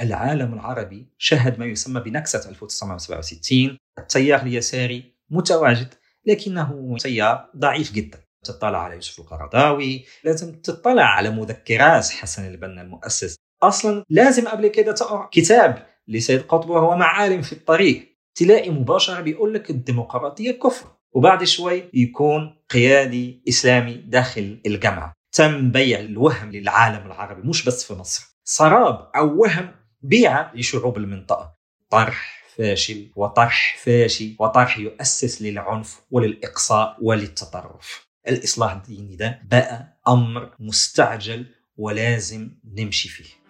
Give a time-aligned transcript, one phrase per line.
[0.00, 5.94] العالم العربي شهد ما يسمى بنكسة 1967 التيار اليساري متواجد
[6.26, 8.18] لكنه تيار ضعيف جدا.
[8.44, 13.36] تطلع على يوسف القرضاوي لازم تطلع على مذكرات حسن البنا المؤسس.
[13.62, 18.18] أصلا لازم قبل كده تقرأ كتاب لسيد قطب وهو معالم في الطريق.
[18.34, 25.12] تلاقي مباشرة بيقول لك الديمقراطية كفر وبعد شوي يكون قيادي إسلامي داخل الجامعة.
[25.32, 28.32] تم بيع الوهم للعالم العربي مش بس في مصر.
[28.44, 31.54] سراب أو وهم بيع لشعوب المنطقة.
[31.90, 38.06] طرح فاشل وطرح فاشي وطرح يؤسس للعنف وللإقصاء وللتطرف.
[38.28, 41.46] الإصلاح الديني ده بقى أمر مستعجل
[41.76, 43.42] ولازم نمشي فيه.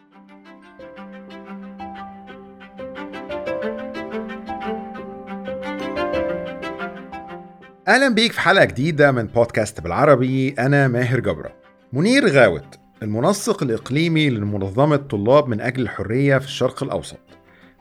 [7.89, 11.57] أهلا بيك في حلقة جديدة من بودكاست بالعربي أنا ماهر جبرة.
[11.93, 12.82] منير غاوت.
[13.03, 17.19] المنسق الإقليمي لمنظمة طلاب من أجل الحرية في الشرق الأوسط.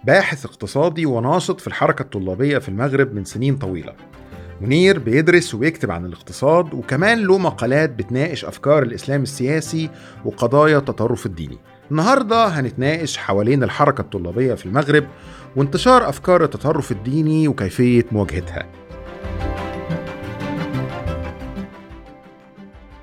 [0.03, 3.93] باحث اقتصادي وناشط في الحركة الطلابية في المغرب من سنين طويلة.
[4.61, 9.89] منير بيدرس وبيكتب عن الاقتصاد وكمان له مقالات بتناقش أفكار الإسلام السياسي
[10.25, 11.57] وقضايا التطرف الديني.
[11.91, 15.07] النهارده هنتناقش حوالين الحركة الطلابية في المغرب
[15.55, 18.80] وانتشار أفكار التطرف الديني وكيفية مواجهتها.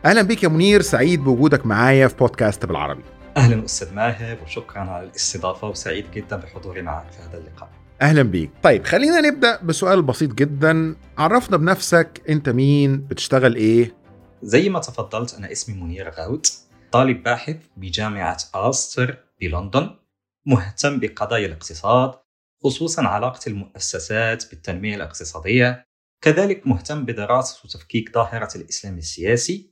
[0.04, 3.02] أهلا بك يا منير سعيد بوجودك معايا في بودكاست بالعربي.
[3.36, 7.70] أهلا أستاذ ماهر وشكرا على الاستضافة وسعيد جدا بحضوري معك في هذا اللقاء.
[8.02, 8.50] أهلا بيك.
[8.62, 10.96] طيب خلينا نبدأ بسؤال بسيط جدا.
[11.18, 13.94] عرفنا بنفسك أنت مين؟ بتشتغل إيه؟
[14.42, 16.58] زي ما تفضلت أنا اسمي منير غاوت
[16.92, 19.90] طالب باحث بجامعة ألستر بلندن
[20.46, 22.14] مهتم بقضايا الاقتصاد
[22.64, 25.86] خصوصا علاقة المؤسسات بالتنمية الاقتصادية
[26.22, 29.70] كذلك مهتم بدراسة وتفكيك ظاهرة الإسلام السياسي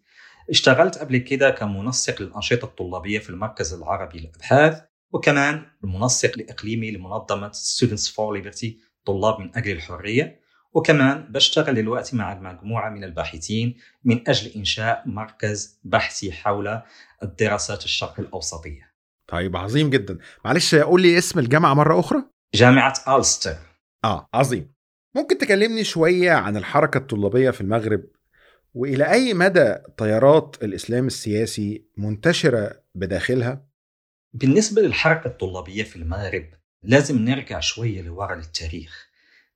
[0.51, 8.09] اشتغلت قبل كده كمنسق للأنشطة الطلابية في المركز العربي للأبحاث وكمان المنسق الإقليمي لمنظمة Students
[8.11, 8.69] for Liberty
[9.05, 10.41] طلاب من أجل الحرية
[10.73, 16.83] وكمان بشتغل دلوقتي مع مجموعة من الباحثين من أجل إنشاء مركز بحثي حول
[17.23, 18.93] الدراسات الشرق الأوسطية.
[19.29, 20.19] طيب عظيم جدا.
[20.45, 22.23] معلش قول لي اسم الجامعة مرة أخرى؟
[22.55, 23.57] جامعة ألستر.
[24.05, 24.73] آه عظيم.
[25.17, 28.03] ممكن تكلمني شوية عن الحركة الطلابية في المغرب؟
[28.77, 33.67] وإلى أي مدى تيارات الإسلام السياسي منتشرة بداخلها؟
[34.33, 36.45] بالنسبة للحركة الطلابية في المغرب
[36.83, 39.07] لازم نرجع شوية لورا للتاريخ.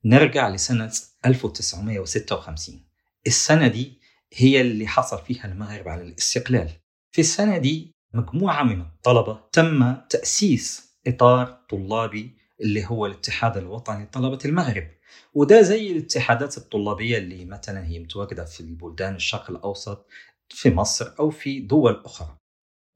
[0.05, 0.93] نرجع لسنة
[1.27, 2.85] 1956
[3.27, 4.01] السنة دي
[4.35, 6.71] هي اللي حصل فيها المغرب على الاستقلال.
[7.11, 14.39] في السنة دي مجموعة من الطلبة تم تأسيس إطار طلابي اللي هو الاتحاد الوطني لطلبة
[14.45, 14.89] المغرب.
[15.35, 20.07] وده زي الاتحادات الطلابية اللي مثلا هي متواجدة في البلدان الشرق الأوسط
[20.49, 22.37] في مصر أو في دول أخرى.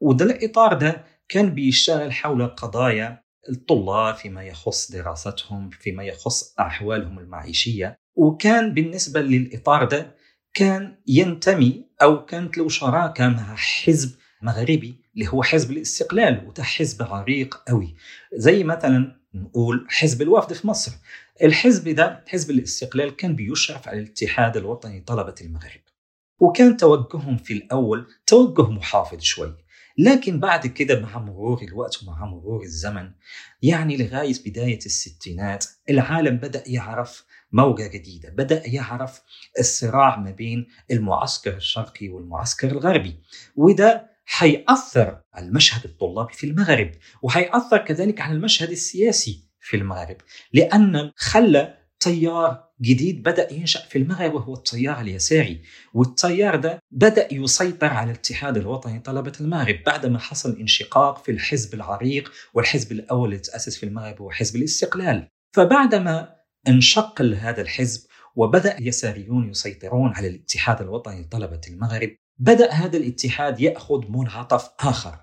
[0.03, 7.97] وده الإطار ده كان بيشتغل حول قضايا الطلاب فيما يخص دراستهم فيما يخص أحوالهم المعيشية.
[8.17, 10.15] وكان بالنسبة للإطار ده
[10.55, 17.03] كان ينتمي أو كانت له شراكة مع حزب مغربي اللي هو حزب الاستقلال وده حزب
[17.03, 17.95] عريق قوي
[18.35, 20.93] زي مثلا نقول حزب الوفد في مصر.
[21.43, 25.81] الحزب ده حزب الاستقلال كان بيشرف على الاتحاد الوطني لطلبة المغرب.
[26.41, 29.56] وكان توجههم في الأول توجه محافظ شوي.
[29.99, 33.11] لكن بعد كده مع مرور الوقت ومع مرور الزمن
[33.62, 39.21] يعني لغاية بداية الستينات العالم بدأ يعرف موجة جديدة بدأ يعرف
[39.59, 43.21] الصراع ما بين المعسكر الشرقي والمعسكر الغربي.
[43.56, 46.91] وده حيأثر على المشهد الطلابي في المغرب
[47.22, 49.45] وحيأثر كذلك على المشهد السياسي.
[49.65, 50.17] في المغرب.
[50.53, 55.63] لأن خلى تيار جديد بدأ ينشأ في المغرب وهو التيار اليساري.
[55.95, 59.77] والتيار ده بدأ يسيطر على الاتحاد الوطني طلبة المغرب.
[59.87, 65.29] بعدما حصل انشقاق في الحزب العريق والحزب الأول اللي تأسس في المغرب هو حزب الاستقلال.
[65.53, 66.35] فبعدما
[66.69, 68.01] انشق هذا الحزب
[68.37, 75.19] وبدأ اليساريون يسيطرون على الاتحاد الوطني لطلبة المغرب بدأ هذا الاتحاد يأخذ منعطف آخر.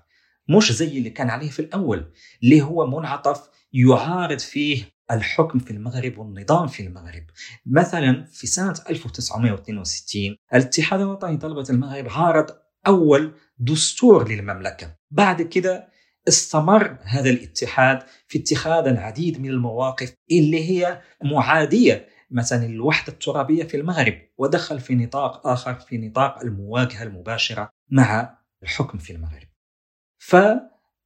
[0.48, 6.18] مش زي اللي كان عليه في الأول اللي هو منعطف يعارض فيه الحكم في المغرب
[6.18, 7.22] والنظام في المغرب.
[7.66, 12.46] مثلا في سنة 1962 الاتحاد الوطني طلبة المغرب عارض
[12.86, 14.96] أول دستور للمملكة.
[15.10, 15.88] بعد كده
[16.28, 23.76] استمر هذا الاتحاد في اتخاذ العديد من المواقف اللي هي معادية مثلا الوحدة الترابية في
[23.76, 29.48] المغرب ودخل في نطاق آخر في نطاق المواجهة المباشرة مع الحكم في المغرب.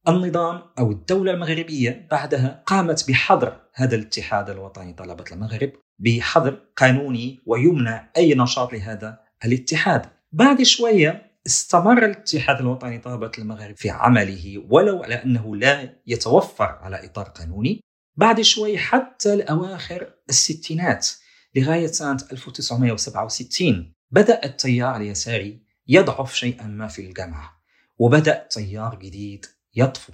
[0.07, 8.11] فالنظام أو الدولة المغربية بعدها قامت بحظر هذا الاتحاد الوطني طلبة المغرب بحظر قانوني ويمنع
[8.17, 10.05] أي نشاط لهذا الاتحاد.
[10.31, 17.05] بعد شوية استمر الاتحاد الوطني طلبة المغرب في عمله ولو على أنه لا يتوفر على
[17.05, 17.81] إطار قانوني.
[18.15, 21.07] بعد شوي حتى الأواخر الستينات
[21.55, 27.57] لغاية سنة 1967 بدأ التيار اليساري يضعف شيئا ما في الجامعة
[27.99, 29.45] وبدأ تيار جديد
[29.77, 30.13] يطفو.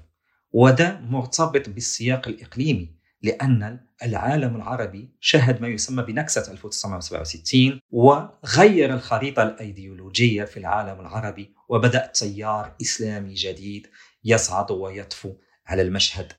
[0.52, 10.44] وده مرتبط بالسياق الإقليمي لأن العالم العربي شهد ما يسمى بنكسة 1967 وغير الخريطة الأيديولوجية
[10.44, 13.88] في العالم العربي وبدأ تيار إسلامي جديد
[14.24, 15.34] يصعد ويطفو
[15.66, 16.34] على المشهد.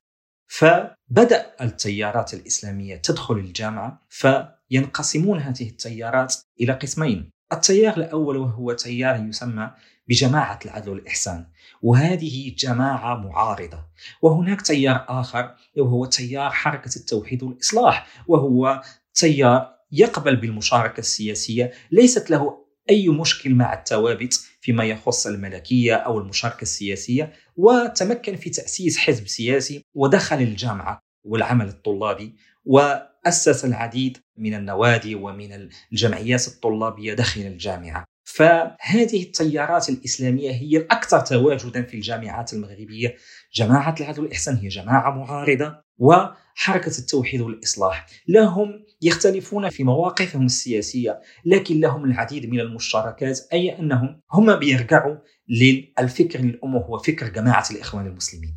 [0.47, 7.31] فبدأ التيارات الإسلامية تدخل الجامعة فينقسمون هذه التيارات إلى قسمين.
[7.53, 9.71] التيار الأول وهو تيار يسمى
[10.07, 11.45] بجماعة العدل والإحسان.
[11.81, 13.85] وهذه جماعة معارضة.
[14.21, 18.81] وهناك تيار آخر وهو تيار حركة التوحيد والإصلاح وهو
[19.13, 21.71] تيار يقبل بالمشاركة السياسية.
[21.91, 28.97] ليست له أي مشكل مع الثوابت فيما يخص الملكية أو المشاركة السياسية وتمكن في تأسيس
[28.97, 32.35] حزب سياسي ودخل الجامعة والعمل الطلابي
[32.65, 38.05] وأسس العديد من النوادي ومن الجمعيات الطلابية داخل الجامعة.
[38.35, 43.15] فهذه التيارات الإسلامية هي الأكثر تواجدا في الجامعات المغربية.
[43.53, 48.05] جماعة العدل والإحسان هي جماعة معارضة وحركة التوحيد والإصلاح.
[48.27, 55.15] لهم يختلفون في مواقفهم السياسية لكن لهم العديد من المشتركات أي أنهم هم بيرجعوا
[55.49, 58.55] للفكر الأم وهو فكر جماعة الإخوان المسلمين.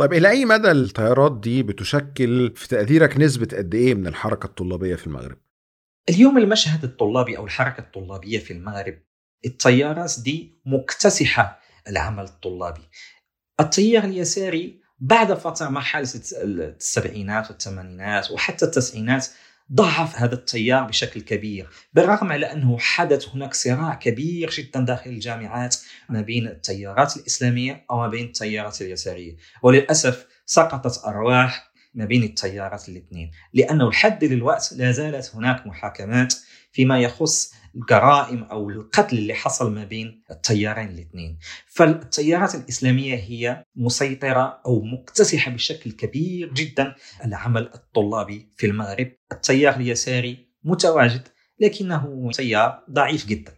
[0.00, 4.94] طيب إلى أي مدى التيارات دي بتشكل في تقديرك نسبة قد إيه من الحركة الطلابية
[4.94, 5.38] في المغرب؟
[6.10, 8.94] اليوم المشهد الطلابي أو الحركة الطلابية في المغرب
[9.44, 12.88] التيارات دي مكتسحة العمل الطلابي.
[13.60, 16.08] التيار اليساري بعد فترة مرحلة
[16.42, 19.26] السبعينات والثمانينات وحتى التسعينات
[19.72, 25.76] ضعف هذا التيار بشكل كبير بالرغم على أنه حدث هناك صراع كبير جدا داخل الجامعات
[26.08, 29.36] ما بين التيارات الإسلامية أو ما بين التيارات اليسارية.
[29.62, 33.30] وللأسف سقطت أرواح ما بين التيارات الاثنين.
[33.54, 36.34] لأنه لحد دلوقت لا زالت هناك محاكمات
[36.72, 41.38] فيما يخص الجرائم أو القتل اللي حصل ما بين التيارين الاثنين.
[41.66, 46.94] فالتيارات الإسلامية هي مسيطرة أو مكتسحة بشكل كبير جدا
[47.24, 49.12] العمل الطلابي في المغرب.
[49.32, 51.28] التيار اليساري متواجد
[51.60, 53.52] لكنه تيار ضعيف جدا.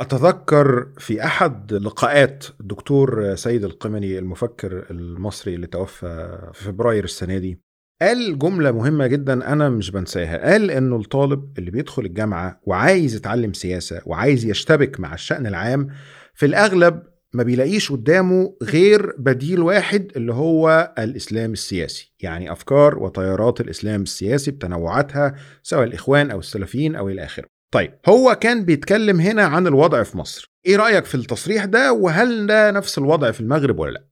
[0.00, 7.60] أتذكر في أحد لقاءات الدكتور سيد القمني المفكر المصري اللي توفى في فبراير السنة دي
[8.02, 10.50] قال جملة مهمة جدا أنا مش بنساها.
[10.52, 15.88] قال إنه الطالب اللي بيدخل الجامعة وعايز يتعلم سياسة وعايز يشتبك مع الشأن العام
[16.34, 17.02] في الأغلب
[17.32, 22.14] ما بيلاقيش قدامه غير بديل واحد اللي هو الإسلام السياسي.
[22.20, 27.46] يعني أفكار وتيارات الإسلام السياسي بتنوعاتها سواء الإخوان أو السلفيين أو إلى آخره.
[27.72, 30.46] طيب هو كان بيتكلم هنا عن الوضع في مصر.
[30.66, 34.09] إيه رأيك في التصريح ده؟ وهل ده نفس الوضع في المغرب ولا لأ؟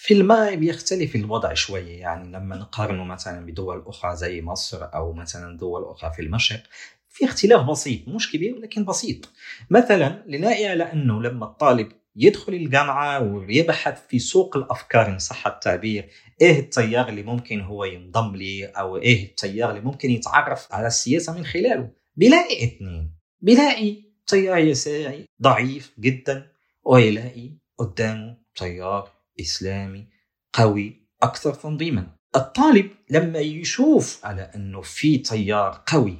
[0.00, 2.00] في المغرب يختلف الوضع شوية.
[2.00, 6.62] يعني لما نقارنه مثلا بدول أخرى زي مصر أو مثلا دول أخرى في المشرق
[7.08, 8.08] في اختلاف بسيط.
[8.08, 9.28] مش كبير لكن بسيط.
[9.70, 16.08] مثلا لنلاقي على أنه لما الطالب يدخل الجامعة ويبحث في سوق الأفكار إن صح التعبير
[16.40, 21.38] إيه التيار اللي ممكن هو ينضم لي أو إيه التيار اللي ممكن يتعرف على السياسة
[21.38, 23.14] من خلاله؟ بيلاقي اثنين.
[23.40, 23.96] بيلاقي
[24.26, 26.52] تيار يساري ضعيف جدا
[26.84, 30.06] ويلاقي قدامه تيار إسلامي
[30.52, 32.06] قوي أكثر تنظيما.
[32.36, 36.16] الطالب لما يشوف على أنه في تيار قوي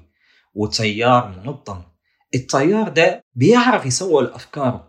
[0.54, 1.82] وتيار منظم
[2.34, 4.88] التيار ده بيعرف يسوى الأفكار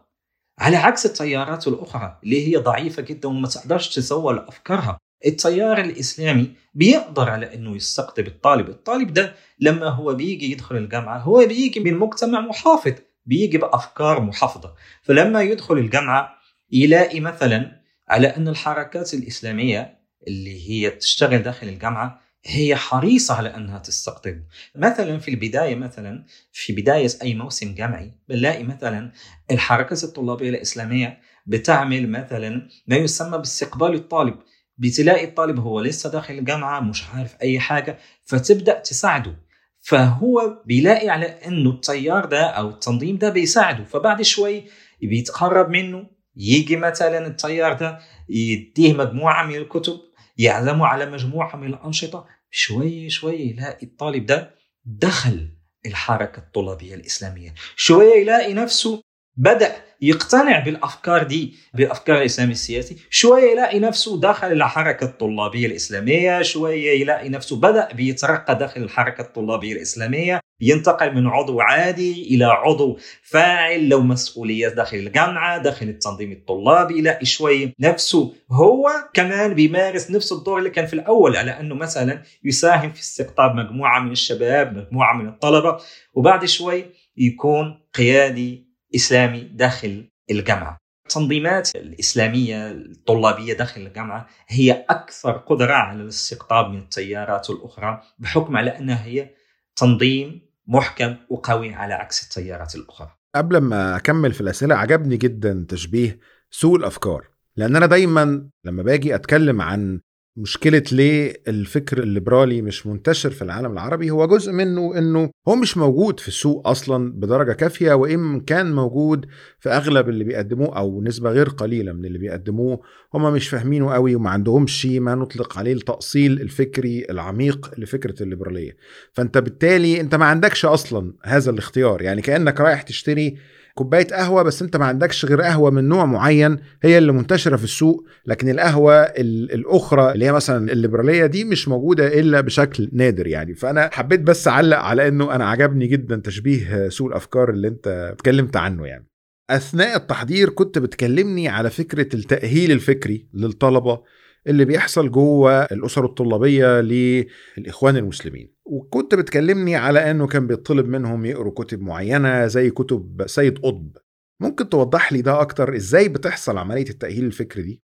[0.59, 7.29] على عكس التيارات الأخرى اللي هي ضعيفة جدا وما تقدرش تسوى لأفكارها التيار الإسلامي بيقدر
[7.29, 8.69] على أنه يستقطب الطالب.
[8.69, 12.93] الطالب ده لما هو بيجي يدخل الجامعة هو بيجي من مجتمع محافظ
[13.25, 14.73] بيجي بأفكار محافظة.
[15.03, 16.35] فلما يدخل الجامعة
[16.71, 17.78] يلاقي مثلا
[18.09, 24.43] على أن الحركات الإسلامية اللي هي تشتغل داخل الجامعة هي حريصة على أنها تستقطب.
[24.75, 29.11] مثلا في البداية مثلا في بداية أي موسم جامعي بنلاقي مثلا
[29.51, 34.35] الحركات الطلابية الإسلامية بتعمل مثلا ما يسمى باستقبال الطالب.
[34.77, 39.35] بتلاقي الطالب هو لسه داخل الجامعة مش عارف أي حاجة فتبدأ تساعده.
[39.79, 43.83] فهو بيلاقي على أنه التيار ده أو التنظيم ده بيساعده.
[43.83, 44.63] فبعد شوي
[45.01, 49.99] بيتقرب منه يجي مثلا التيار ده يديه مجموعة من الكتب
[50.37, 54.55] يعزمه على مجموعة من الأنشطة شوي شوي يلاقي الطالب ده
[54.85, 55.49] دخل
[55.85, 59.01] الحركة الطلابية الإسلامية شوية يلاقي نفسه
[59.39, 67.01] بدأ يقتنع بالأفكار دي بافكار الاسلام السياسي شوية يلاقي نفسه دخل الحركة الطلابية الإسلامية شوية
[67.01, 70.39] يلاقي نفسه بدأ بيترقى داخل الحركة الطلابية الإسلامية.
[70.61, 77.23] ينتقل من عضو عادي إلى عضو فاعل له مسؤوليات داخل الجامعة داخل التنظيم الطلابي لا
[77.23, 82.91] شوي نفسه هو كمان بيمارس نفس الدور اللي كان في الأول على أنه مثلا يساهم
[82.91, 85.77] في استقطاب مجموعة من الشباب مجموعة من الطلبة
[86.13, 86.85] وبعد شوي
[87.17, 90.77] يكون قيادي إسلامي داخل الجامعة.
[91.05, 98.77] التنظيمات الإسلامية الطلابية داخل الجامعة هي أكثر قدرة على الاستقطاب من التيارات الأخرى بحكم على
[98.79, 99.29] أنها هي
[99.75, 103.11] تنظيم محكم وقوي على عكس التيارات الأخرى.
[103.35, 106.19] قبل ما أكمل في الأسئلة عجبني جدا تشبيه
[106.51, 107.27] سوء الأفكار.
[107.55, 110.01] لأن أنا دايما لما باجي أتكلم عن
[110.39, 115.77] مشكلة ليه الفكر الليبرالي مش منتشر في العالم العربي؟ هو جزء منه إنه هو مش
[115.77, 119.25] موجود في السوق أصلا بدرجة كافية وإن كان موجود
[119.59, 122.81] في أغلب اللي بيقدموه أو نسبة غير قليلة من اللي بيقدموه
[123.13, 128.77] هم مش فاهمينه قوي وما عندهمش ما نطلق عليه التأصيل الفكري العميق لفكرة الليبرالية.
[129.13, 133.37] فأنت بالتالي أنت ما عندكش أصلا هذا الاختيار يعني كأنك رايح تشتري
[133.79, 137.63] كوباية قهوة بس أنت ما عندكش غير قهوة من نوع معين هي اللي منتشرة في
[137.63, 143.55] السوق لكن القهوة الأخرى اللي هي مثلا الليبرالية دي مش موجودة إلا بشكل نادر يعني.
[143.55, 148.57] فأنا حبيت بس أعلق على إنه أنا عجبني جدا تشبيه سوق الأفكار اللي أنت اتكلمت
[148.57, 149.07] عنه يعني.
[149.49, 154.01] أثناء التحضير كنت بتكلمني على فكرة التأهيل الفكري للطلبة
[154.47, 158.53] اللي بيحصل جوه الأسر الطلابية للإخوان المسلمين.
[158.65, 163.97] وكنت بتكلمني على إنه كان بيطلب منهم يقروا كتب معينة زي كتب سيد قطب.
[164.41, 167.81] ممكن توضح لي ده أكتر؟ إزاي بتحصل عملية التأهيل الفكري دي؟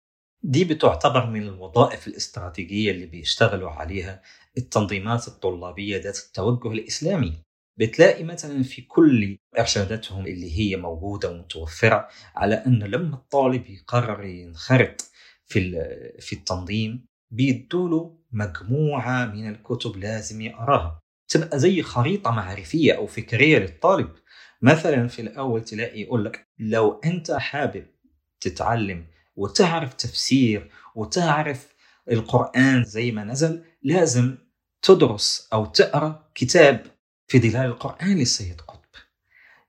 [0.45, 4.23] دي بتعتبر من الوظائف الاستراتيجية اللي بيشتغلوا عليها
[4.59, 7.43] التنظيمات الطلابية ذات التوجه الإسلامي.
[7.79, 15.12] بتلاقي مثلا في كل إرشاداتهم اللي هي موجودة ومتوفرة على إن لما الطالب يقرر ينخرط
[15.53, 15.83] في
[16.21, 21.01] في التنظيم بيدوا له مجموعة من الكتب لازم يقراها.
[21.29, 24.11] تبقى زي خريطة معرفية أو فكرية للطالب.
[24.63, 27.87] مثلا في الأول تلاقي يقول لك لو أنت حابب
[28.41, 29.07] تتعلم
[29.37, 31.75] وتعرف تفسير وتعرف
[32.11, 34.37] القرآن زي ما نزل لازم
[34.83, 36.87] تدرس أو تقرأ كتاب
[37.29, 38.81] في ظلال القرآن للسيد قطب.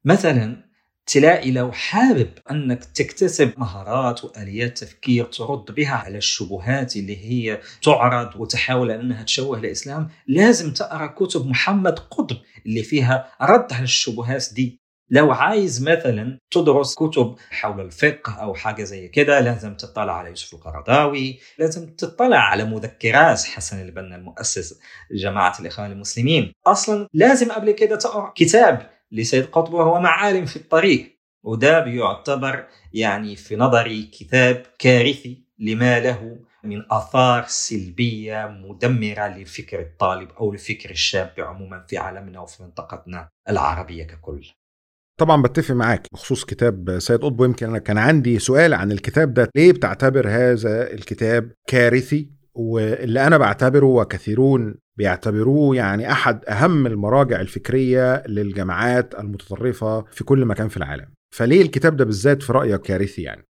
[0.06, 0.63] مثلا
[1.06, 8.36] تلاقي لو حابب أنك تكتسب مهارات وآليات تفكير ترد بها على الشبهات اللي هي تعرض
[8.36, 14.84] وتحاول أنها تشوه الإسلام لازم تقرأ كتب محمد قطب اللي فيها رد على الشبهات دي.
[15.10, 20.54] لو عايز مثلا تدرس كتب حول الفقه أو حاجة زي كده لازم تطلع على يوسف
[20.54, 24.80] القرضاوي لازم تطلع على مذكرات حسن البنا المؤسس
[25.12, 26.54] جماعة الإخوان المسلمين.
[26.68, 31.14] أصلا لازم قبل كده تقرأ كتاب لسيد قطب وهو معالم في الطريق.
[31.44, 40.30] وده بيعتبر يعني في نظري كتاب كارثي لما له من آثار سلبية مدمرة لفكر الطالب
[40.32, 44.48] أو لفكر الشاب عموما في عالمنا وفي منطقتنا العربية ككل.
[45.20, 49.50] طبعا بتفق معاك بخصوص كتاب سيد قطب ويمكن أنا كان عندي سؤال عن الكتاب ده.
[49.56, 58.24] ليه بتعتبر هذا الكتاب كارثي؟ واللي أنا بعتبره وكثيرون بيعتبروه يعني أحد أهم المراجع الفكرية
[58.28, 61.14] للجماعات المتطرفة في كل مكان في العالم.
[61.34, 63.48] فليه الكتاب ده بالذات في رأيك كارثي يعني؟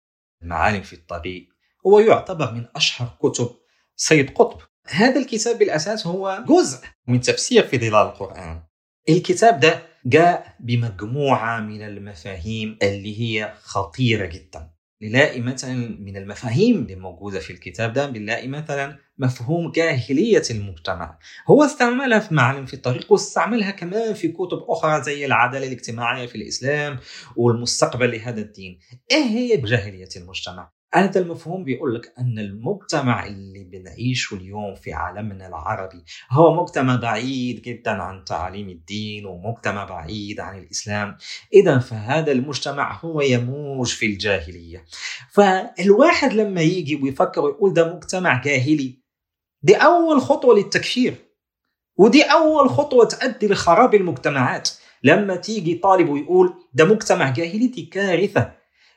[0.43, 1.50] المعالم في الطريق
[1.88, 3.50] هو يعتبر من أشهر كتب
[3.96, 4.60] سيد قطب.
[4.88, 8.63] هذا الكتاب بالأساس هو جزء من تفسير في ظلال القرآن.
[9.10, 14.72] الكتاب ده جاء بمجموعة من المفاهيم اللي هي خطيرة جدا.
[15.01, 21.63] نلاقي مثلا من المفاهيم اللي موجودة في الكتاب ده بنلاقي مثلا مفهوم جاهلية المجتمع هو
[21.63, 27.00] استعملها في معالم في الطريق واستعملها كمان في كتب أخرى زي العدالة الاجتماعية في الإسلام
[27.36, 28.79] والمستقبل لهذا الدين
[29.12, 35.48] إيه هي جاهلية المجتمع؟ هذا المفهوم بيقول لك أن المجتمع اللي بنعيشه اليوم في عالمنا
[35.48, 41.17] العربي هو مجتمع بعيد جدا عن تعاليم الدين ومجتمع بعيد عن الإسلام.
[41.53, 44.86] إذا فهذا المجتمع هو يموج في الجاهلية.
[45.31, 49.00] فالواحد لما يجي ويفكر ويقول ده مجتمع جاهلي
[49.63, 51.15] دي أول خطوة للتكفير
[51.98, 54.69] ودي أول خطوة تؤدي لخراب المجتمعات.
[55.03, 58.51] لما تيجي طالب ويقول ده مجتمع جاهلي دي كارثة.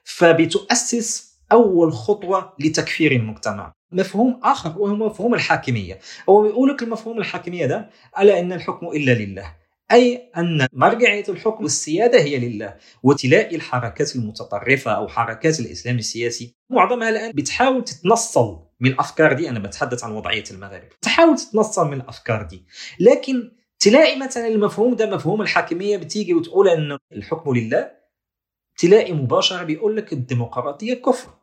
[0.05, 3.73] فبتؤسس أول خطوة لتكفير المجتمع.
[3.93, 5.99] مفهوم آخر وهو مفهوم الحاكمية.
[6.29, 9.57] هو بيقول لك المفهوم الحاكمية ده على إن الحكم إلا لله.
[9.93, 12.77] أي أن مرجعية الحكم والسيادة هي لله.
[13.03, 19.49] وتلاقي الحركات المتطرفة أو حركات الإسلام السياسي معظمها الآن بتحاول تتنصل من الأفكار دي.
[19.49, 20.89] أنا بتحدث عن وضعية المغرب.
[21.03, 22.67] تحاول تتنصل من الأفكار دي.
[23.01, 27.91] لكن تلاقي مثلا المفهوم ده مفهوم الحاكمية بتيجي وتقول إن الحكم لله.
[28.79, 31.42] تلاقي مباشرة بيقول لك الديمقراطية كفر.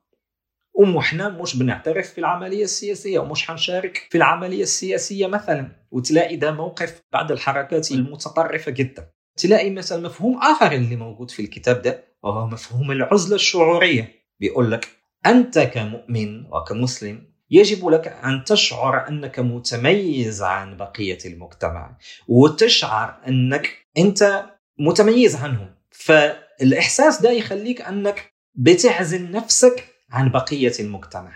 [0.73, 5.71] ومحنا مش بنعترف في العملية السياسية ومش حنشارك في العملية السياسية مثلا.
[5.91, 9.09] وتلاقي ده موقف بعض الحركات المتطرفة جدا.
[9.38, 14.11] تلاقي مثلا مفهوم آخر اللي موجود في الكتاب ده وهو مفهوم العزلة الشعورية.
[14.39, 14.88] بيقول لك
[15.25, 21.97] أنت كمؤمن وكمسلم يجب لك أن تشعر أنك متميز عن بقية المجتمع
[22.27, 24.45] وتشعر أنك أنت
[24.79, 25.75] متميز عنهم.
[25.91, 31.33] فالإحساس ده يخليك أنك بتعزل نفسك عن بقية المجتمع.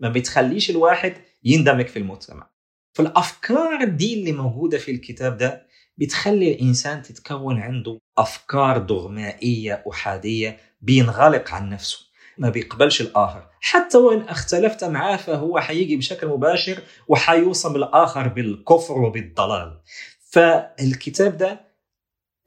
[0.00, 2.50] ما بتخليش الواحد يندمج في المجتمع.
[2.92, 5.66] فالأفكار دي اللي موجودة في الكتاب ده
[5.98, 11.98] بتخلي الإنسان تتكون عنده أفكار دغمائية أحادية بينغلق عن نفسه.
[12.38, 13.46] ما بيقبلش الآخر.
[13.60, 19.80] حتى وإن اختلفت معاه فهو حيجي بشكل مباشر وحيوصم الآخر بالكفر وبالضلال.
[20.30, 21.69] فالكتاب ده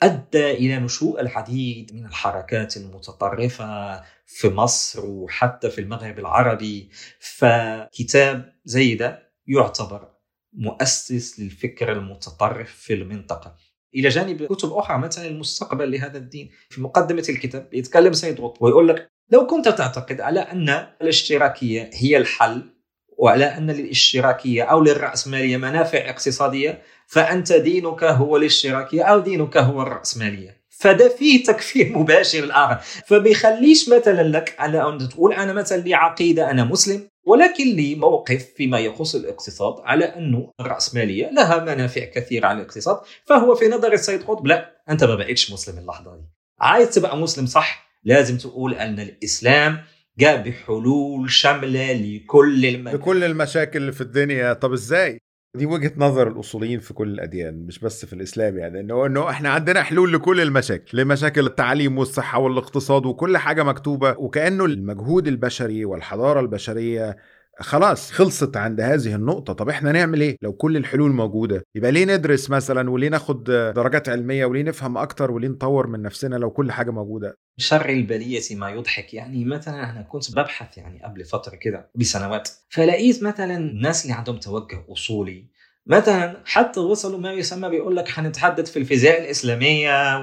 [0.03, 6.89] أدى إلى نشوء العديد من الحركات المتطرفة في مصر وحتى في المغرب العربي.
[7.19, 10.09] فكتاب زي ده يعتبر
[10.53, 13.55] مؤسس للفكر المتطرف في المنطقة.
[13.95, 18.87] إلى جانب كتب أخرى مثلا المستقبل لهذا الدين في مقدمة الكتاب يتكلم سيد قطب ويقول
[18.87, 20.69] لك لو كنت تعتقد على أن
[21.01, 22.73] الاشتراكية هي الحل
[23.17, 30.63] وعلى أن للاشتراكية أو للرأسمالية منافع اقتصادية فأنت دينك هو الاشتراكية أو دينك هو الرأسمالية.
[30.69, 32.77] فده فيه تكفير مباشر الآخر.
[33.07, 38.45] فبيخليش مثلا لك على ان تقول أنا مثلا لي عقيدة أنا مسلم ولكن لي موقف
[38.57, 44.23] فيما يخص الاقتصاد على أنه الرأسمالية لها منافع كثيرة على الاقتصاد فهو في نظر السيد
[44.23, 46.23] قطب لا أنت ما بقيتش مسلم اللحظة دي.
[46.59, 49.81] عايز تبقى مسلم صح لازم تقول أن الإسلام
[50.19, 52.89] جاء بحلول شاملة لكل الم...
[52.89, 54.53] لكل المشاكل اللي في الدنيا.
[54.53, 55.19] طب إزاي؟
[55.57, 59.49] دي وجهة نظر الأصوليين في كل الأديان مش بس في الإسلام يعني انه إنه إحنا
[59.49, 66.39] عندنا حلول لكل المشاكل لمشاكل التعليم والصحة والاقتصاد وكل حاجة مكتوبة وكأنه المجهود البشري والحضارة
[66.39, 67.17] البشرية
[67.59, 69.53] خلاص خلصت عند هذه النقطة.
[69.53, 73.43] طب إحنا نعمل إيه؟ لو كل الحلول موجودة يبقى ليه ندرس مثلا وليه ناخد
[73.75, 78.41] درجات علمية وليه نفهم أكتر وليه نطور من نفسنا لو كل حاجة موجودة؟ شر البلية
[78.51, 79.13] ما يضحك.
[79.13, 84.37] يعني مثلا أنا كنت ببحث يعني قبل فترة كده بسنوات فلقيت مثلا الناس اللي عندهم
[84.37, 85.45] توجه أصولي
[85.87, 90.19] مثلا حتى وصلوا ما يسمى بيقول لك حنتحدث في الفيزياء الإسلامية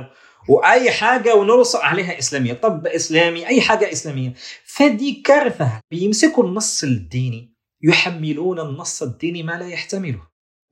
[0.50, 2.52] وأي حاجة ونرسل عليها إسلامية.
[2.52, 4.34] طب إسلامي أي حاجة إسلامية.
[4.64, 5.80] فدي كارثة.
[5.90, 10.22] بيمسكوا النص الديني يحملون النص الديني ما لا يحتمله.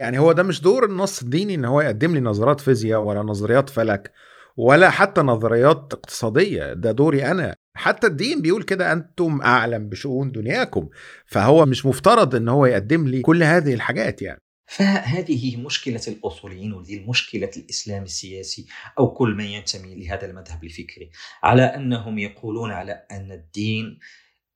[0.00, 3.70] يعني هو ده مش دور النص الديني إن هو يقدم لي نظريات فيزياء ولا نظريات
[3.70, 4.12] فلك
[4.56, 6.72] ولا حتى نظريات اقتصادية.
[6.72, 7.54] ده دوري أنا.
[7.76, 10.88] حتى الدين بيقول كده أنتم أعلم بشؤون دنياكم.
[11.26, 14.40] فهو مش مفترض إن هو يقدم لي كل هذه الحاجات يعني.
[14.68, 18.66] فهذه مشكلة الأصوليين ودي مشكلة الإسلام السياسي
[18.98, 21.10] أو كل من ينتمي لهذا المذهب الفكري
[21.42, 23.98] على أنهم يقولون على أن الدين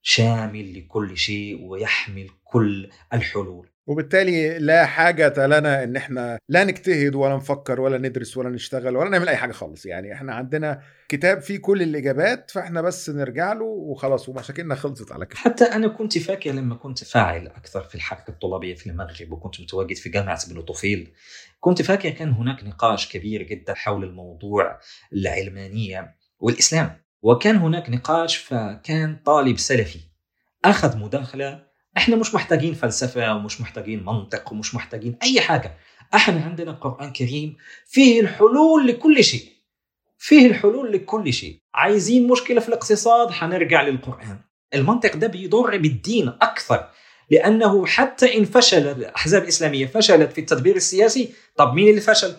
[0.03, 3.72] شامل لكل شيء ويحمل كل الحلول.
[3.87, 9.11] وبالتالي لا حاجة لنا إن إحنا لا نجتهد ولا نفكر ولا ندرس ولا نشتغل ولا
[9.11, 9.87] نعمل أي حاجة خالص.
[9.87, 15.27] يعني إحنا عندنا كتاب فيه كل الإجابات فإحنا بس نرجع له وخلاص ومشاكلنا خلصت على
[15.27, 15.37] كده.
[15.39, 19.97] حتى أنا كنت فاكر لما كنت فاعل أكثر في الحركة الطلابية في المغرب وكنت متواجد
[19.97, 21.13] في جامعة ابن طفيل
[21.61, 24.79] كنت فاكر كان هناك نقاش كبير جدا حول الموضوع
[25.13, 27.03] العلمانية والإسلام.
[27.23, 29.99] وكان هناك نقاش فكان طالب سلفي
[30.65, 35.77] أخذ مداخلة إحنا مش محتاجين فلسفة ومش محتاجين منطق ومش محتاجين أي حاجة.
[36.15, 39.45] إحنا عندنا قرآن كريم فيه الحلول لكل شيء.
[40.19, 41.59] فيه الحلول لكل شيء.
[41.75, 44.39] عايزين مشكلة في الاقتصاد؟ حنرجع للقرآن.
[44.75, 46.89] المنطق ده بيضر بالدين أكثر
[47.31, 52.35] لأنه حتى إن فشل الأحزاب الإسلامية فشلت في التدبير السياسي طب مين اللي فشل؟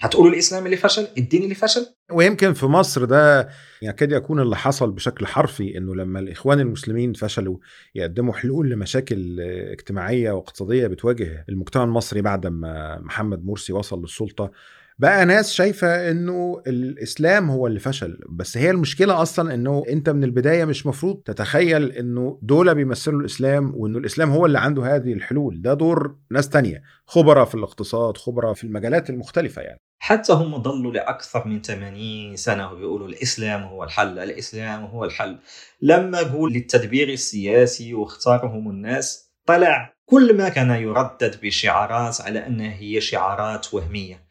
[0.00, 3.48] هتقولوا الإسلام اللي فشل؟ الدين اللي فشل؟ ويمكن في مصر ده
[3.82, 7.56] يكاد يكون اللي حصل بشكل حرفي إنه لما الإخوان المسلمين فشلوا
[7.94, 14.50] يقدموا حلول لمشاكل اجتماعية واقتصادية بتواجه المجتمع المصري بعد ما محمد مرسي وصل للسلطة
[14.98, 20.24] بقى ناس شايفة إنه الإسلام هو اللي فشل بس هي المشكلة أصلا إنه أنت من
[20.24, 25.62] البداية مش مفروض تتخيل إنه دول بيمثلوا الإسلام وإنه الإسلام هو اللي عنده هذه الحلول.
[25.62, 29.80] ده دور ناس تانية خبراء في الاقتصاد خبراء في المجالات المختلفة يعني.
[29.98, 35.38] حتى هم ضلوا لأكثر من 80 سنة وبيقولوا الإسلام هو الحل الإسلام هو الحل.
[35.82, 43.00] لما قول للتدبير السياسي واختارهم الناس طلع كل ما كان يردد بشعارات على أنها هي
[43.00, 44.25] شعارات وهمية.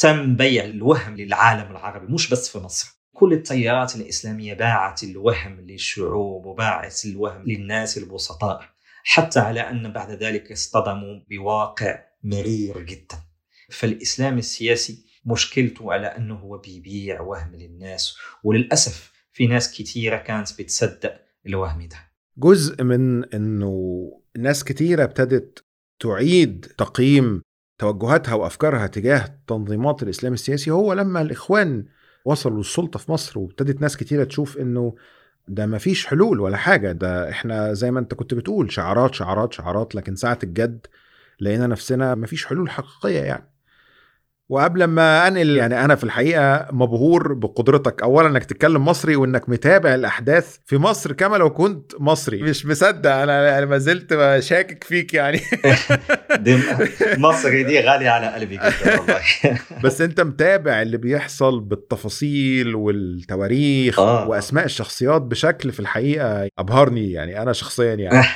[0.00, 3.00] تم بيع الوهم للعالم العربي مش بس في مصر.
[3.12, 8.62] كل التيارات الإسلامية باعت الوهم للشعوب وباعت الوهم للناس البسطاء
[9.04, 13.16] حتى على أن بعد ذلك اصطدموا بواقع مرير جدا.
[13.70, 21.20] فالإسلام السياسي مشكلته على أنه هو بيبيع وهم للناس وللأسف في ناس كثيرة كانت بتصدق
[21.46, 21.96] الوهم ده.
[22.36, 24.02] جزء من إنه
[24.38, 25.64] ناس كتيرة ابتدت
[25.98, 27.42] تعيد تقييم
[27.80, 31.84] توجهاتها وأفكارها تجاه تنظيمات الاسلام السياسي هو لما الإخوان
[32.24, 34.94] وصلوا للسلطة في مصر وابتدت ناس كتيرة تشوف إنه
[35.48, 39.94] ده مفيش حلول ولا حاجة ده إحنا زي ما أنت كنت بتقول شعارات شعارات شعارات
[39.94, 40.86] لكن ساعة الجد
[41.40, 43.50] لقينا نفسنا مفيش حلول حقيقية يعني.
[44.50, 48.02] وقبل ما أنقل يعني أنا في الحقيقة مبهور بقدرتك.
[48.02, 52.42] اولا إنك تتكلم مصري وإنك متابع الأحداث في مصر كما لو كنت مصري.
[52.42, 55.40] مش مصدق أنا أنا ما زلت شاكك فيك يعني.
[56.44, 56.58] دي
[57.18, 59.20] مصر دي غالية على قلبي جدا والله.
[59.84, 64.28] بس أنت متابع اللي بيحصل بالتفاصيل والتواريخ آه.
[64.28, 68.26] وأسماء الشخصيات بشكل في الحقيقة أبهرني يعني أنا شخصيا يعني.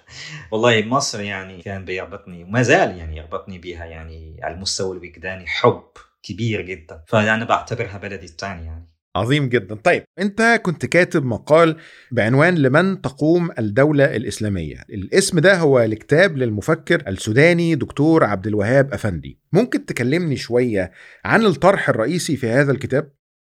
[0.50, 5.46] والله مصر يعني كان بيربطني وما زال يعني يربطني بها يعني على المستوى الوجداني.
[5.60, 5.82] حب
[6.22, 7.04] كبير جدا.
[7.06, 8.90] فأنا بعتبرها بلدي الثاني يعني.
[9.16, 9.74] عظيم جدا.
[9.74, 11.76] طيب أنت كنت كاتب مقال
[12.12, 14.84] بعنوان لمن تقوم الدولة الإسلامية.
[14.90, 19.40] الاسم ده هو الكتاب للمفكر السوداني دكتور عبد الوهاب أفندي.
[19.52, 20.92] ممكن تكلمني شوية
[21.24, 23.12] عن الطرح الرئيسي في هذا الكتاب؟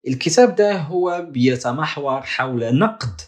[0.09, 3.21] الكتاب ده هو بيتمحور حول نقد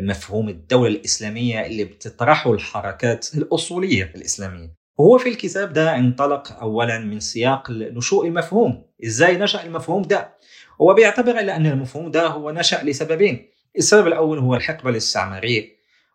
[0.00, 4.79] مفهوم الدولة الإسلامية اللي بتطرحه الحركات الأصولية الإسلامية.
[5.00, 8.82] وهو في الكتاب ده انطلق أولا من سياق نشوء المفهوم.
[9.04, 10.36] إزاي نشأ المفهوم ده؟
[10.80, 13.48] هو بيعتبر إلى أن المفهوم ده هو نشأ لسببين.
[13.78, 15.68] السبب الأول هو الحقبة الاستعمارية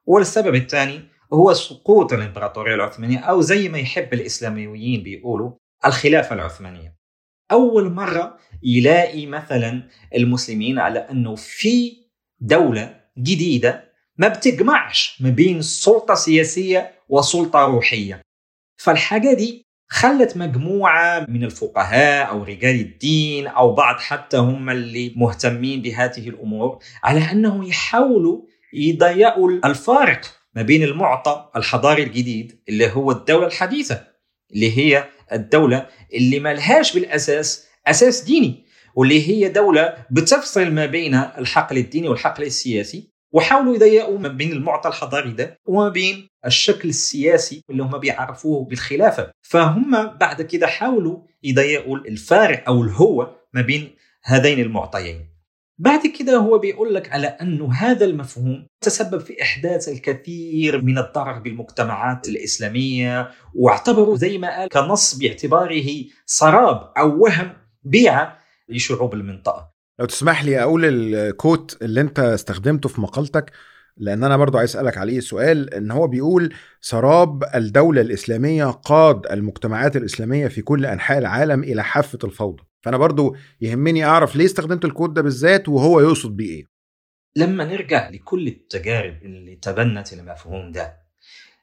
[0.06, 1.02] والسبب الثاني
[1.34, 5.52] هو سقوط الإمبراطورية العثمانية أو زي ما يحب الإسلاميين بيقولوا
[5.86, 6.95] الخلافة العثمانية.
[7.52, 9.84] أول مرة يلاقي مثلا
[10.15, 11.98] المسلمين على أنه في
[12.39, 13.84] دولة جديدة
[14.17, 18.24] ما بتجمعش ما بين سلطة سياسية وسلطة روحية.
[18.77, 25.81] فالحاجة دي خلت مجموعة من الفقهاء أو رجال الدين أو بعض حتى هم اللي مهتمين
[25.81, 28.41] بهذه الأمور على أنهم يحاولوا
[28.73, 30.21] يضيقوا الفارق
[30.55, 34.07] ما بين المعطى الحضاري الجديد اللي هو الدولة الحديثة
[34.53, 41.77] اللي هي الدولة اللي ملهاش بالأساس أساس ديني واللي هي دولة بتفصل ما بين الحقل
[41.77, 43.14] الديني والحقل السياسي.
[43.36, 49.32] وحاولوا يضيقوا ما بين المعطى الحضاري ده وما بين الشكل السياسي اللي هم بيعرفوه بالخلافة.
[49.41, 55.26] فهم بعد كده حاولوا يضيقوا الفارق أو الهوة ما بين هذين المعطيين.
[55.78, 61.39] بعد كده هو بيقول لك على أنه هذا المفهوم تسبب في إحداث الكثير من الضرر
[61.39, 68.38] بالمجتمعات الإسلامية واعتبروا زي ما قال كنص باعتباره سراب أو وهم بيع
[68.69, 69.74] لشعوب المنطقة.
[69.99, 73.51] لو تسمح لي أقول الكوت اللي أنت استخدمته في مقالتك
[73.97, 79.95] لأن أنا برضو عايز أسألك عليه سؤال إن هو بيقول سراب الدولة الإسلامية قاد المجتمعات
[79.95, 82.63] الإسلامية في كل أنحاء العالم إلى حافة الفوضى.
[82.81, 86.65] فأنا برضو يهمني أعرف ليه استخدمت الكود ده بالذات وهو يقصد بيه إيه؟
[87.36, 90.97] لما نرجع لكل التجارب اللي تبنت المفهوم ده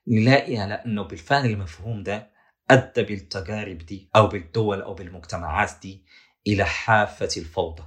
[0.09, 2.31] نلاقي على إنه بالفعل المفهوم ده
[2.71, 6.05] أدى بالتجارب دي أو بالدول أو بالمجتمعات دي
[6.47, 7.83] إلى حافة الفوضى.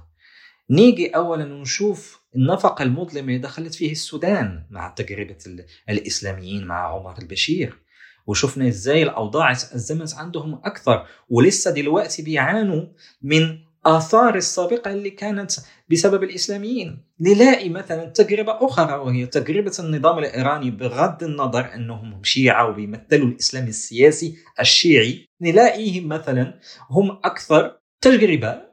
[0.70, 5.38] نيجي اولا نشوف النفق المظلم اللي دخلت فيه السودان مع تجربة
[5.88, 7.78] الإسلاميين مع عمر البشير.
[8.26, 12.86] وشفنا إزاي الأوضاع ازمت عندهم أكثر ولسه دلوقتي بيعانوا
[13.22, 15.52] من آثار السابقة اللي كانت
[15.90, 17.04] بسبب الإسلاميين.
[17.20, 24.36] نلاقي مثلا تجربة أخرى وهي تجربة النظام الإيراني بغض النظر أنهم شيعة وبيمثلوا الإسلام السياسي
[24.60, 25.26] الشيعي.
[25.40, 28.65] نلاقيهم مثلا هم أكثر تجربة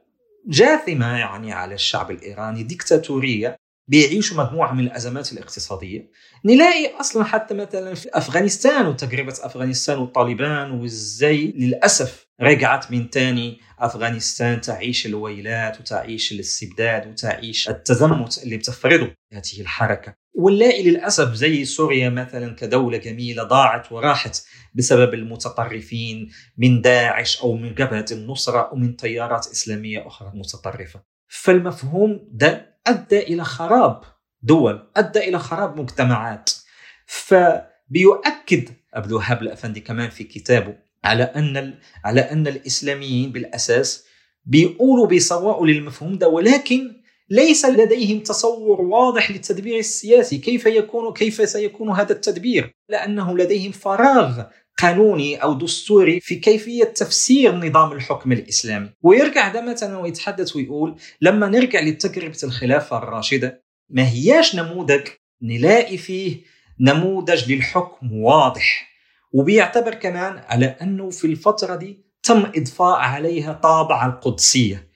[0.46, 3.56] جاثمة يعني على الشعب الإيراني ديكتاتورية
[3.88, 6.10] بيعيشوا مجموعة من الأزمات الاقتصادية.
[6.44, 14.60] نلاقي أصلا حتى مثلا في أفغانستان وتجربة أفغانستان والطالبان وازاي للأسف رجعت من تاني أفغانستان
[14.60, 20.14] تعيش الويلات وتعيش الاستبداد وتعيش التزمت اللي بتفرضه هذه الحركة.
[20.36, 27.74] ونلاقي للأسف زي سوريا مثلا كدولة جميلة ضاعت وراحت بسبب المتطرفين من داعش أو من
[27.74, 31.02] جبهة النصرة أو من تيارات إسلامية أخرى متطرفة.
[31.28, 34.00] فالمفهوم ده أدى إلى خراب
[34.42, 36.50] دول أدى إلى خراب مجتمعات.
[37.06, 44.04] فبيؤكد عبد الوهاب الأفندي كمان في كتابه على أن على أن الإسلاميين بالأساس
[44.44, 51.90] بيقولوا بيسوقوا للمفهوم ده ولكن ليس لديهم تصور واضح للتدبير السياسي كيف يكون كيف سيكون
[51.90, 54.42] هذا التدبير لأنه لديهم فراغ
[54.78, 58.90] قانوني أو دستوري في كيفية تفسير نظام الحكم الإسلامي.
[59.02, 65.06] ويرجع ده مثلا ويتحدث ويقول لما نرجع لتجربة الخلافة الراشدة ما هياش نموذج
[65.42, 66.40] نلاقي فيه
[66.80, 68.88] نموذج للحكم واضح.
[69.32, 74.88] وبيعتبر كمان على أنه في الفترة دي تم إضفاء عليها طابع القدسية.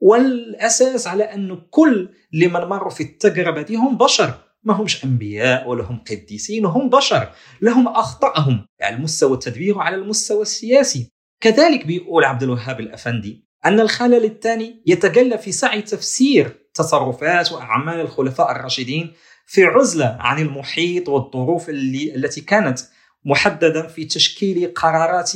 [0.00, 4.34] والأساس على أنه كل لمن مروا في التجربة دي هم بشر.
[4.64, 8.66] ما همش أنبياء ولا هم قديسين هم بشر لهم أخطأهم.
[8.82, 11.10] على المستوى التدبير وعلى المستوى السياسي.
[11.40, 18.52] كذلك بيقول عبد الوهاب الأفندي أن الخلل الثاني يتجلى في سعي تفسير تصرفات وأعمال الخلفاء
[18.52, 19.12] الراشدين
[19.46, 22.78] في عزلة عن المحيط والظروف اللي التي كانت
[23.24, 25.32] محددا في تشكيل قرارات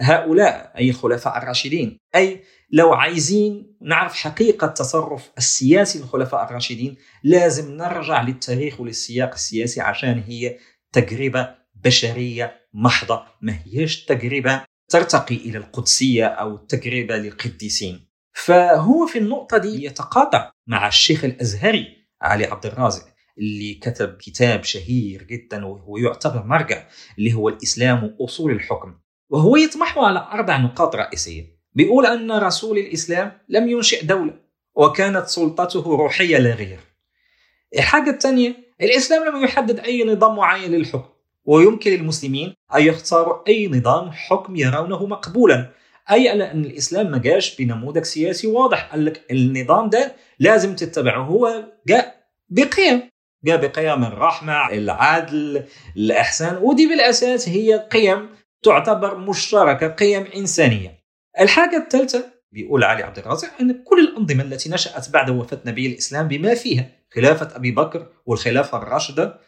[0.00, 1.98] هؤلاء أي الخلفاء الراشدين.
[2.14, 10.22] أي لو عايزين نعرف حقيقة تصرف السياسي للخلفاء الراشدين لازم نرجع للتاريخ وللسياق السياسي عشان
[10.26, 10.58] هي
[10.92, 18.08] تجربة بشرية محضة ما هيش تجربة ترتقي إلى القدسية أو تجربة للقديسين.
[18.32, 21.86] فهو في النقطة دي يتقاطع مع الشيخ الأزهري
[22.22, 23.04] علي عبد الرازق
[23.38, 28.94] اللي كتب كتاب شهير جدا وهو يعتبر مرجع اللي هو الإسلام وأصول الحكم.
[29.30, 31.57] وهو يطمح على أربع نقاط رئيسية.
[31.74, 34.34] بيقول أن رسول الإسلام لم ينشئ دولة
[34.74, 36.78] وكانت سلطته روحية لا غير.
[37.78, 41.08] الحاجة الثانية الإسلام لم يحدد أي نظام معين للحكم
[41.44, 45.70] ويمكن للمسلمين أن يختاروا أي نظام حكم يرونه مقبولا
[46.10, 51.64] أي أن الإسلام ما جاش بنموذج سياسي واضح قال لك النظام ده لازم تتبعه هو
[51.86, 53.02] جاء بقيم
[53.44, 55.64] جاء بقيم الرحمة العدل
[55.96, 58.28] الإحسان ودي بالأساس هي قيم
[58.62, 60.97] تعتبر مشتركة قيم إنسانية.
[61.40, 66.28] الحاجة الثالثة بيقول علي عبد الرازق أن كل الأنظمة التي نشأت بعد وفاة نبي الإسلام
[66.28, 69.40] بما فيها خلافة أبي بكر والخلافة الراشدة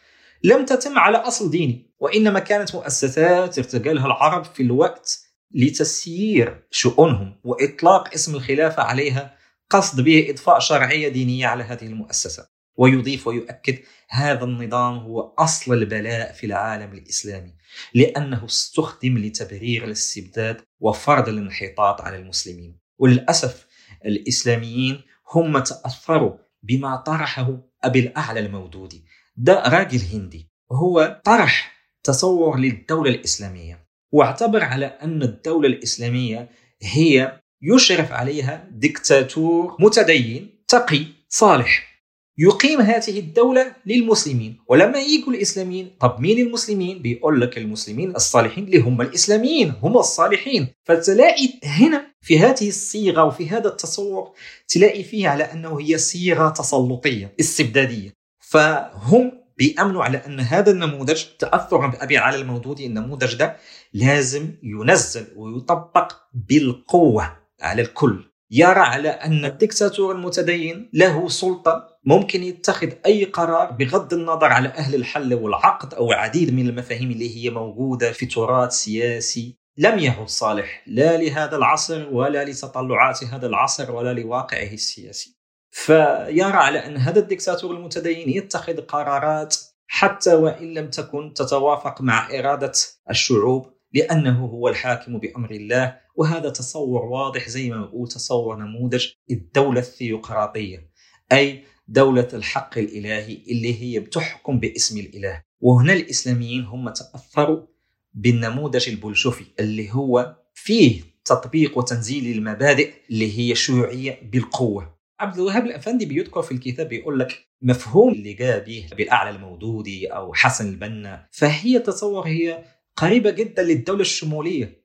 [0.43, 5.19] لم تتم على أصل ديني وإنما كانت مؤسسات ارتجالها العرب في الوقت
[5.51, 9.37] لتسيير شؤونهم وإطلاق اسم الخلافة عليها
[9.69, 12.50] قصد به إضفاء شرعية دينية على هذه المؤسسة.
[12.77, 13.77] ويضيف ويؤكد
[14.09, 17.53] هذا النظام هو أصل البلاء في العالم الإسلامي
[17.93, 22.79] لأنه استخدم لتبرير الاستبداد وفرض الانحطاط على المسلمين.
[22.99, 23.67] وللأسف
[24.05, 29.05] الإسلاميين هم تأثروا بما طرحه أبي الأعلى المودودي.
[29.35, 31.71] ده راجل هندي هو طرح
[32.03, 36.49] تصور للدولة الإسلامية واعتبر على أن الدولة الإسلامية
[36.81, 41.90] هي يشرف عليها دكتاتور متدين تقي صالح.
[42.37, 44.57] يقيم هذه الدولة للمسلمين.
[44.67, 50.67] ولما يجوا الإسلاميين طب مين المسلمين؟ بيقول لك المسلمين الصالحين اللي هم الإسلاميين هم الصالحين.
[50.85, 54.31] فتلاقي هنا في هذه الصيغة وفي هذا التصور
[54.67, 58.13] تلاقي فيه على أنه هي صيغة تسلطية استبدادية.
[58.39, 63.57] فهم بيأمنوا على أن هذا النموذج تأثرا بأبي على المودودي النموذج ده
[63.93, 68.30] لازم ينزل ويطبق بالقوة على الكل.
[68.53, 74.95] يرى على أن الدكتاتور المتدين له سلطة ممكن يتخذ أي قرار بغض النظر على أهل
[74.95, 79.57] الحل والعقد أو عديد من المفاهيم اللي هي موجودة في تراث سياسي.
[79.77, 85.37] لم يعد صالح لا لهذا العصر ولا لتطلعات هذا العصر ولا لواقعه السياسي.
[85.71, 89.55] فيرى على أن هذا الدكتاتور المتدين يتخذ قرارات
[89.87, 92.71] حتى وإن لم تكن تتوافق مع إرادة
[93.09, 99.79] الشعوب لأنه هو الحاكم بأمر الله وهذا تصور واضح زي ما بقول تصور نموذج الدولة
[99.79, 100.91] الثيوقراطية
[101.31, 105.41] أي دولة الحق الإلهي اللي هي بتحكم باسم الإله.
[105.61, 107.65] وهنا الإسلاميين هم تأثروا
[108.13, 114.95] بالنموذج البولشوفي اللي هو فيه تطبيق وتنزيل المبادئ اللي هي شيوعية بالقوة.
[115.19, 120.33] عبد الوهاب الأفندي بيذكر في الكتاب بيقول لك مفهوم اللي جاء به بالأعلى المودودي أو
[120.33, 122.63] حسن البنا فهي تصور هي
[123.01, 124.83] قريبة جدا للدولة الشمولية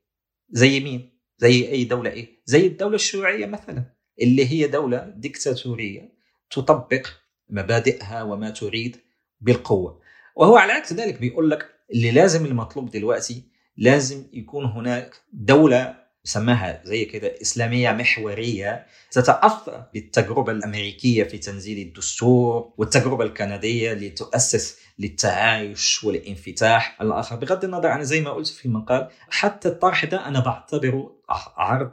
[0.51, 3.85] زي مين؟ زي أي دولة إيه؟ زي الدولة الشيوعية مثلا
[4.23, 6.13] اللي هي دولة ديكتاتورية
[6.51, 7.07] تطبق
[7.51, 8.97] مبادئها وما تريد
[9.41, 10.01] بالقوة
[10.37, 13.43] وهو على عكس ذلك بيقول لك اللي لازم المطلوب دلوقتي
[13.77, 22.73] لازم يكون هناك دولة سماها زي كده إسلامية محورية تتأثر بالتجربة الأمريكية في تنزيل الدستور
[22.79, 27.01] والتجربة الكندية لتؤسس للتعايش والانفتاح.
[27.03, 31.21] الآخر بغض النظر عن زي ما قلت في المقال حتى الطرح ده أنا بعتبره
[31.57, 31.93] عرض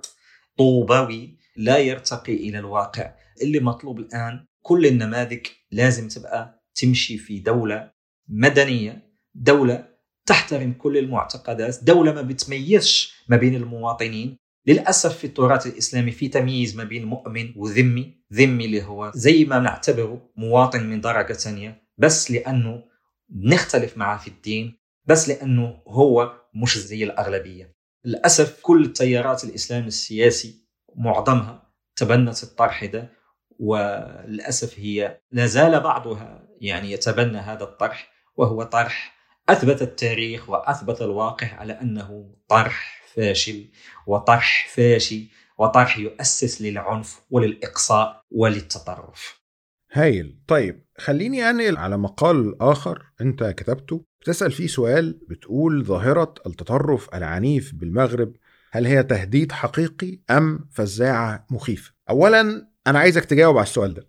[0.58, 3.14] طوبوي لا يرتقي إلى الواقع.
[3.42, 7.92] اللي مطلوب الآن كل النماذج لازم تبقى تمشي في دولة
[8.28, 9.93] مدنية دولة
[10.26, 11.84] تحترم كل المعتقدات.
[11.84, 14.38] دولة ما بتميزش ما بين المواطنين.
[14.68, 18.24] للأسف في التراث الإسلامي في تمييز ما بين مؤمن وذمي.
[18.34, 21.84] ذمي اللي هو زي ما نعتبره مواطن من درجة ثانية.
[21.98, 22.84] بس لأنه
[23.36, 24.78] نختلف معه في الدين.
[25.06, 27.76] بس لأنه هو مش زي الأغلبية.
[28.06, 33.10] للأسف كل التيارات الإسلام السياسي معظمها تبنت الطرح ده.
[33.60, 38.14] وللأسف هي لا زال بعضها يعني يتبنى هذا الطرح.
[38.36, 39.13] وهو طرح
[39.50, 43.66] أثبت التاريخ وأثبت الواقع على أنه طرح فاشل
[44.08, 49.44] وطرح فاشي وطرح يؤسس للعنف وللإقصاء وللتطرف.
[49.92, 50.40] هايل.
[50.48, 54.06] طيب خليني أنقل على مقال آخر أنت كتبته.
[54.22, 58.34] بتسأل فيه سؤال بتقول ظاهرة التطرف العنيف بالمغرب
[58.72, 64.08] هل هي تهديد حقيقي أم فزاعة مخيفة؟ اولا أنا عايزك تجاوب على السؤال ده.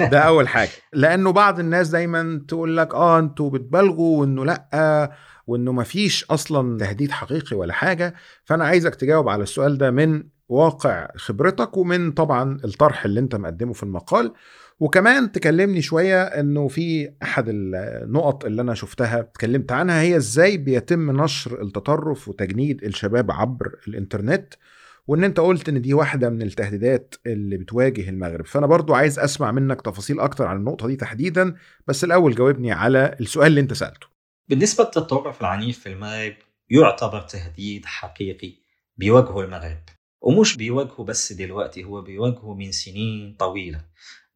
[0.12, 0.70] ده أول حاجة.
[0.92, 5.12] لأنه بعض الناس دايما تقول لك آه أنتوا بتبالغوا وإنه لأ
[5.46, 8.14] وإنه مفيش أصلا تهديد حقيقي ولا حاجة.
[8.44, 13.72] فأنا عايزك تجاوب على السؤال ده من واقع خبرتك ومن طبعا الطرح اللي أنت مقدمه
[13.72, 14.32] في المقال.
[14.80, 21.22] وكمان تكلمني شوية إنه في أحد النقط اللي أنا شفتها اتكلمت عنها هي إزاي بيتم
[21.22, 24.54] نشر التطرف وتجنيد الشباب عبر الإنترنت.
[25.10, 28.46] وإن أنت قلت إن دي واحدة من التهديدات اللي بتواجه المغرب.
[28.46, 33.16] فأنا برضو عايز أسمع منك تفاصيل أكتر عن النقطة دي تحديدا بس الأول جاوبني على
[33.20, 34.06] السؤال اللي أنت سألته.
[34.48, 36.34] بالنسبة للتطرف العنيف في المغرب
[36.70, 38.52] يعتبر تهديد حقيقي
[38.96, 39.82] بيواجهه المغرب.
[40.20, 43.80] ومش بيواجهه بس دلوقتي هو بيواجهه من سنين طويلة.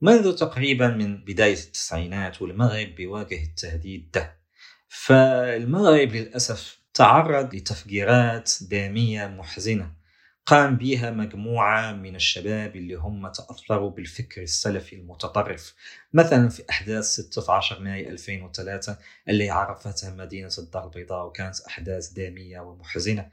[0.01, 4.37] منذ تقريبا من بداية التسعينات والمغرب بيواجه التهديد ده.
[4.89, 10.04] فالمغرب للأسف تعرض لتفجيرات دامية محزنة.
[10.47, 15.75] قام بها مجموعة من الشباب اللي هم تأثروا بالفكر السلفي المتطرف.
[16.13, 23.29] مثلا في أحداث 16 مايو 2003 اللي عرفتها مدينة الدار البيضاء وكانت أحداث دامية ومحزنة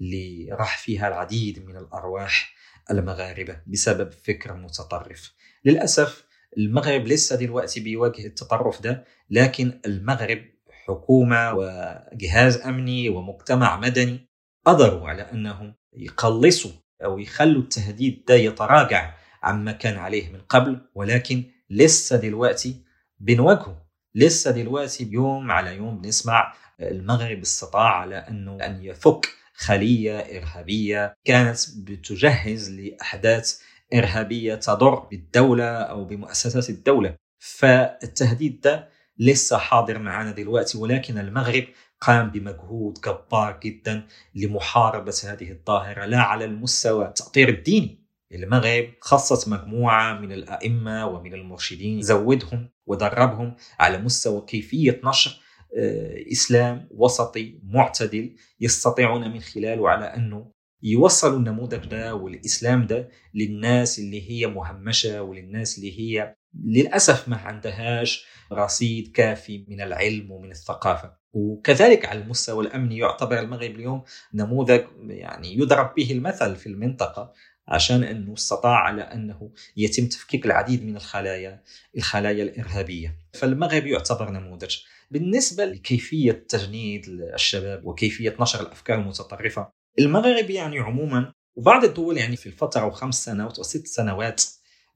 [0.00, 2.54] اللي راح فيها العديد من الأرواح
[2.90, 5.32] المغاربة بسبب فكر متطرف.
[5.64, 6.24] للأسف
[6.58, 14.28] المغرب لسه دلوقتي بيواجه التطرف ده لكن المغرب حكومة وجهاز أمني ومجتمع مدني
[14.64, 16.70] قدروا على أنهم يقلصوا
[17.04, 22.82] أو يخلوا التهديد ده يتراجع عما كان عليه من قبل ولكن لسه دلوقتي
[23.20, 23.86] بنواجهه.
[24.14, 31.58] لسه دلوقتي يوم على يوم بنسمع المغرب استطاع على أنه أن يفك خلية إرهابية كانت
[31.78, 33.60] بتجهز لأحداث
[33.94, 37.14] إرهابية تضر بالدولة أو بمؤسسات الدولة.
[37.38, 41.64] فالتهديد ده لسه حاضر معنا دلوقتي ولكن المغرب
[42.00, 48.06] قام بمجهود جبار جدا لمحاربة هذه الظاهرة لا على المستوى التأطير الديني.
[48.32, 55.40] المغرب خصص مجموعة من الأئمة ومن المرشدين زودهم ودربهم على مستوى كيفية نشر
[55.78, 63.98] آه، إسلام وسطي معتدل يستطيعون من خلاله على أنه يوصلوا النموذج ده والإسلام ده للناس
[63.98, 71.16] اللي هي مهمشة وللناس اللي هي للأسف ما عندهاش رصيد كافي من العلم ومن الثقافة.
[71.36, 74.02] وكذلك على المستوى الأمني يعتبر المغرب اليوم
[74.34, 77.32] نموذج يعني يضرب به المثل في المنطقة
[77.68, 81.62] عشان انه استطاع على أنه يتم تفكيك العديد من الخلايا
[81.96, 83.18] الخلايا الإرهابية.
[83.32, 84.76] فالمغرب يعتبر نموذج.
[85.10, 89.68] بالنسبة لكيفية تجنيد الشباب وكيفية نشر الأفكار المتطرفة
[89.98, 94.44] المغرب يعني عموما وبعض الدول يعني في الفترة خمس سنوات وست سنوات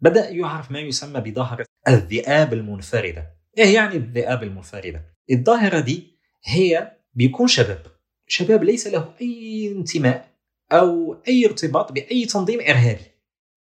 [0.00, 3.37] بدأ يعرف ما يسمى بظاهرة الذئاب المنفردة.
[3.59, 6.10] إيه يعني الذئاب المنفردة؟ الظاهرة دي
[6.44, 7.87] هي بيكون شباب.
[8.26, 10.31] شباب ليس له أي انتماء
[10.72, 13.05] أو أي ارتباط بأي تنظيم إرهابي.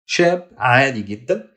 [0.05, 1.47] شاب عادي جدا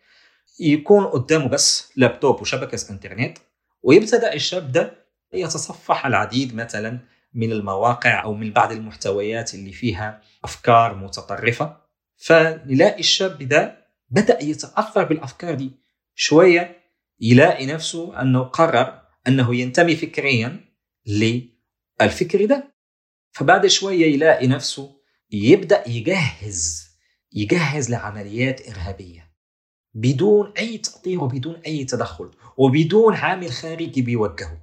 [0.61, 3.39] يكون قدامه بس لابتوب وشبكة إنترنت
[3.83, 6.99] ويبتدأ الشاب ده يتصفح العديد مثلا
[7.35, 11.77] من المواقع أو من بعض المحتويات اللي فيها أفكار متطرفة.
[12.17, 15.71] فنلاقي الشاب ده بدأ يتأثر بالأفكار دي.
[16.15, 16.77] شوية
[17.21, 20.61] يلاقي نفسه أنه قرر أنه ينتمي فكريا
[21.07, 22.75] للفكر ده.
[23.33, 26.85] فبعد شوية يلاقي نفسه يبدأ يجهز
[27.33, 29.35] يجهز لعمليات إرهابية.
[29.95, 34.63] بدون أي تأطير وبدون أي تدخل وبدون عامل خارجي بيوجهه.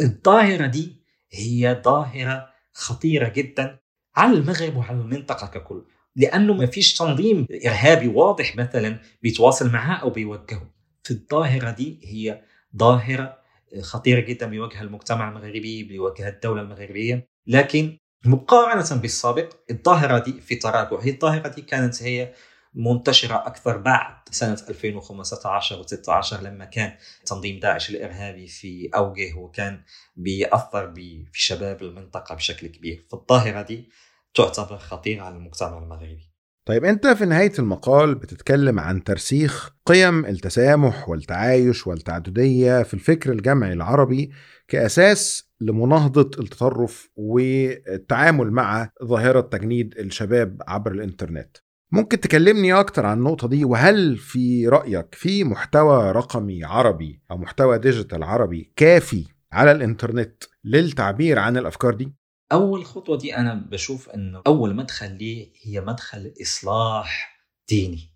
[0.00, 0.96] الظاهرة دي
[1.30, 3.78] هي ظاهرة خطيرة جدا
[4.16, 5.84] على المغرب وعلى المنطقة ككل
[6.16, 10.70] لأنه ما فيش تنظيم إرهابي واضح مثلا بيتواصل معها أو بيوجهه.
[11.02, 12.42] في الظاهرة دي هي
[12.76, 13.37] ظاهرة
[13.80, 17.28] خطيره جدا بيواجهها المجتمع المغربي بيواجهها الدولة المغربية.
[17.46, 22.34] لكن مقارنة بالسابق الظاهرة دي في تراجع هي الظاهرة دي كانت هي
[22.74, 29.82] منتشرة أكثر بعد سنة 2015 و16 لما كان تنظيم داعش الإرهابي في أوجه وكان
[30.16, 33.06] بيأثر في شباب المنطقة بشكل كبير.
[33.10, 33.88] فالظاهرة دي
[34.34, 36.27] تعتبر خطيرة على المجتمع المغربي.
[36.68, 43.72] طيب أنت في نهاية المقال بتتكلم عن ترسيخ قيم التسامح والتعايش والتعددية في الفكر الجمعي
[43.72, 44.30] العربي
[44.68, 51.56] كأساس لمناهضة التطرف والتعامل مع ظاهرة تجنيد الشباب عبر الإنترنت.
[51.92, 57.78] ممكن تكلمني أكتر عن النقطة دي وهل في رأيك في محتوى رقمي عربي أو محتوى
[57.78, 62.17] digital عربي كافي على الإنترنت للتعبير عن الأفكار دي؟
[62.52, 67.38] أول خطوة دي أنا بشوف انه أول مدخل ليه هي مدخل إصلاح
[67.68, 68.14] ديني.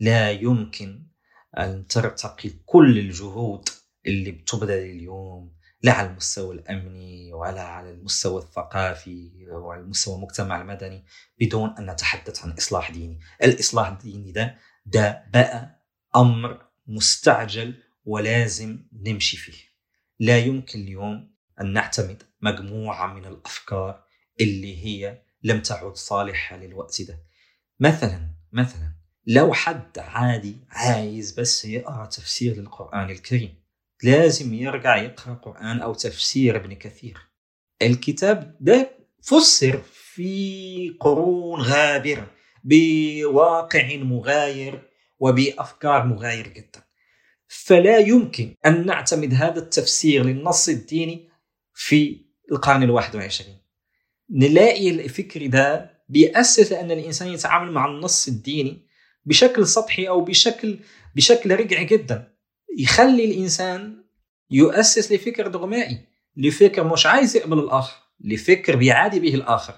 [0.00, 1.06] لا يمكن
[1.58, 3.68] أن ترتقي كل الجهود
[4.06, 11.04] اللي بتبذل اليوم لا على المستوى الأمني ولا على المستوى الثقافي وعلى المستوى المجتمع المدني
[11.40, 13.20] بدون أن نتحدث عن إصلاح ديني.
[13.42, 15.84] الإصلاح الديني ده ده بقى
[16.16, 17.74] أمر مستعجل
[18.04, 19.58] ولازم نمشي فيه.
[20.20, 24.04] لا يمكن اليوم أن نعتمد مجموعة من الأفكار
[24.40, 27.18] اللي هي لم تعد صالحة للوقت ده.
[27.80, 28.92] مثلا مثلا
[29.26, 33.54] لو حد عادي عايز بس يقرأ تفسير للقرآن الكريم
[34.02, 37.18] لازم يرجع يقرأ قرآن أو تفسير ابن كثير.
[37.82, 38.90] الكتاب ده
[39.22, 42.30] فسر في قرون غابرة
[42.64, 44.88] بواقع مغاير
[45.20, 46.82] وبأفكار مغاير جدا.
[47.48, 51.28] فلا يمكن أن نعتمد هذا التفسير للنص الديني
[51.74, 53.58] في القرن الواحد والعشرين.
[54.30, 58.86] نلاقي الفكر ده بيأسس أن الإنسان يتعامل مع النص الديني
[59.24, 60.78] بشكل سطحي أو بشكل
[61.16, 62.32] بشكل رجعي جدا.
[62.78, 64.04] يخلي الإنسان
[64.50, 66.06] يؤسس لفكر دغمائي
[66.36, 69.74] لفكر مش عايز يقبل الآخر لفكر بيعادي به الآخر.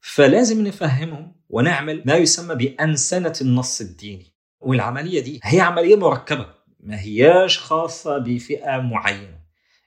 [0.00, 4.34] فلازم نفهمهم ونعمل ما يسمى بأنسنة النص الديني.
[4.60, 6.46] والعملية دي هي عملية مركبة
[6.80, 9.38] ما هياش خاصة بفئة معينة.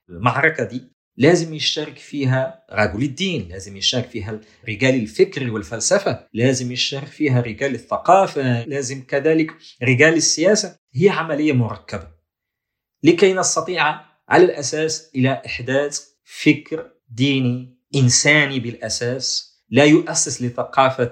[0.10, 7.07] المعركة دي لازم يشترك فيها رجل الدين لازم يشترك فيها رجال الفكر والفلسفة لازم يشترك
[7.07, 9.51] فيها رجال الثقافة لازم كذلك
[9.84, 10.78] رجال السياسة.
[10.93, 12.07] هي عملية مركبة.
[13.03, 13.99] لكي نستطيع
[14.30, 21.12] على الأساس إلى إحداث فكر ديني إنساني بالأساس لا يؤسس لثقافة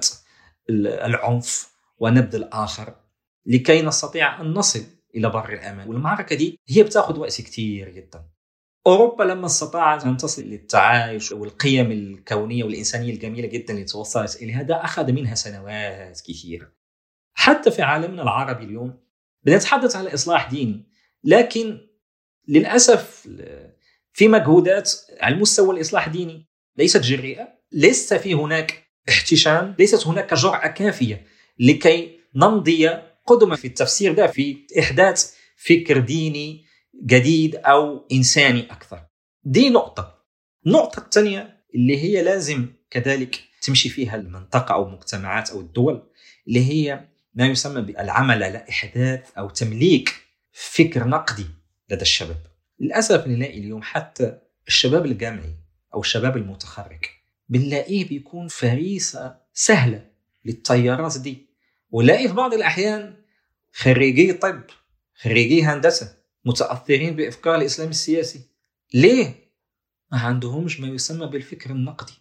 [0.69, 2.95] العنف ونبذ الآخر.
[3.45, 4.83] لكي نستطيع أن نصل
[5.15, 8.25] إلى بر الامان والمعركة دي هي بتاخذ وقت كتير جدا.
[8.87, 14.61] أوروبا لما استطاعت أن تصل للتعايش والقيم الكونية والإنسانية الجميلة جدا اللي توصلت إليها.
[14.61, 16.71] ده أخذ منها سنوات كثيرة.
[17.33, 18.99] حتى في عالمنا العربي اليوم
[19.43, 20.85] بنتحدث على إصلاح ديني
[21.23, 21.77] لكن
[22.47, 23.27] للأسف
[24.13, 27.47] في مجهودات على المستوى الإصلاح الديني ليست جريئة.
[27.71, 31.25] ليس في هناك احتشام ليست هناك جرأة كافية
[31.59, 32.89] لكي نمضي
[33.25, 36.65] قدما في التفسير ده في إحداث فكر ديني
[37.05, 39.05] جديد أو إنساني أكثر.
[39.43, 40.19] دي نقطة.
[40.67, 46.03] النقطة الثانية اللي هي لازم كذلك تمشي فيها المنطقة أو المجتمعات أو الدول
[46.47, 50.15] اللي هي ما يسمى بالعمل على إحداث أو تمليك
[50.51, 51.45] فكر نقدي
[51.89, 52.41] لدى الشباب.
[52.79, 54.37] للأسف نلاقي اليوم حتى
[54.67, 55.55] الشباب الجامعي
[55.93, 57.05] أو الشباب المتخرج
[57.49, 60.05] بنلاقيه بيكون فريسة سهلة
[60.45, 61.49] للتيارات دي.
[61.91, 63.15] ونلاقي في بعض الأحيان
[63.73, 64.61] خريجي طب
[65.21, 68.41] خريجي هندسة متأثرين بأفكار الإسلام السياسي.
[68.93, 69.35] ليه؟
[70.11, 72.13] ما عندهمش ما يسمى بالفكر النقدي.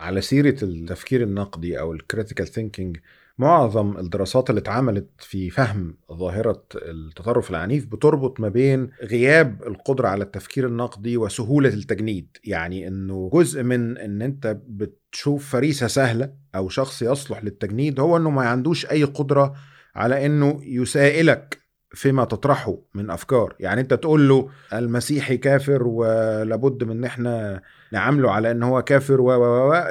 [0.00, 2.98] على سيرة التفكير النقدي أو ال critical thinking
[3.38, 10.24] معظم الدراسات اللي اتعملت في فهم ظاهرة التطرف العنيف بتربط ما بين غياب القدرة على
[10.24, 12.36] التفكير النقدي وسهولة التجنيد.
[12.44, 18.30] يعني إنه جزء من إن أنت بتشوف فريسة سهلة أو شخص يصلح للتجنيد هو إنه
[18.30, 19.54] ما عندوش أي قدرة
[19.94, 21.58] على إنه يسائلك
[21.90, 23.54] فيما تطرحه من أفكار.
[23.60, 27.62] يعني أنت تقول له المسيحي كافر ولابد من إن إحنا
[27.92, 29.32] نعامله على إن هو كافر و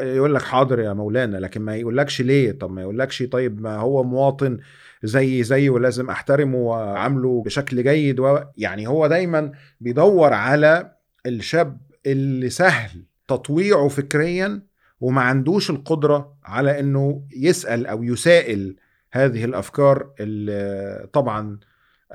[0.01, 4.03] يقول لك حاضر يا مولانا لكن ما يقولكش ليه؟ طب ما يقولكش طيب ما هو
[4.03, 4.57] مواطن
[5.03, 10.91] زي زي ولازم أحترمه وعامله بشكل جيد و يعني هو دايما بيدور على
[11.25, 14.61] الشاب اللي سهل تطويعه فكريا
[15.01, 18.75] وما عندوش القدرة على إنه يسأل أو يسائل
[19.11, 21.59] هذه الأفكار اللي طبعا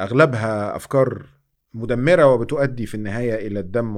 [0.00, 1.26] أغلبها أفكار
[1.74, 3.96] مدمرة وبتؤدي في النهاية إلى الدم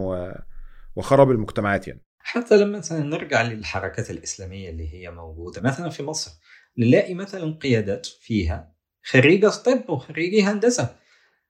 [0.97, 2.01] وخراب المجتمعات يعني.
[2.19, 6.31] حتى لما مثلا نرجع للحركات الإسلامية اللي هي موجودة مثلا في مصر
[6.79, 8.75] نلاقي مثلا قيادات فيها
[9.05, 10.97] خريجه طب وخريجي هندسة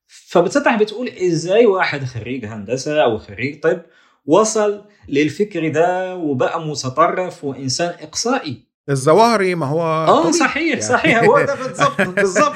[0.06, 3.82] فبتطلع بتقول إزاي واحد خريج هندسة أو خريج طب
[4.26, 10.80] وصل للفكر ده وبقى متطرف وإنسان إقصائي الظواهري ما هو آه صحيح يعني.
[10.80, 12.54] صحيح هو ده بالظبط بالظبط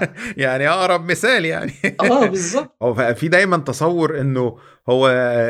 [0.36, 1.72] يعني أقرب مثال يعني.
[2.00, 4.56] آه بالظبط هو في دايما تصور إنه
[4.88, 5.08] هو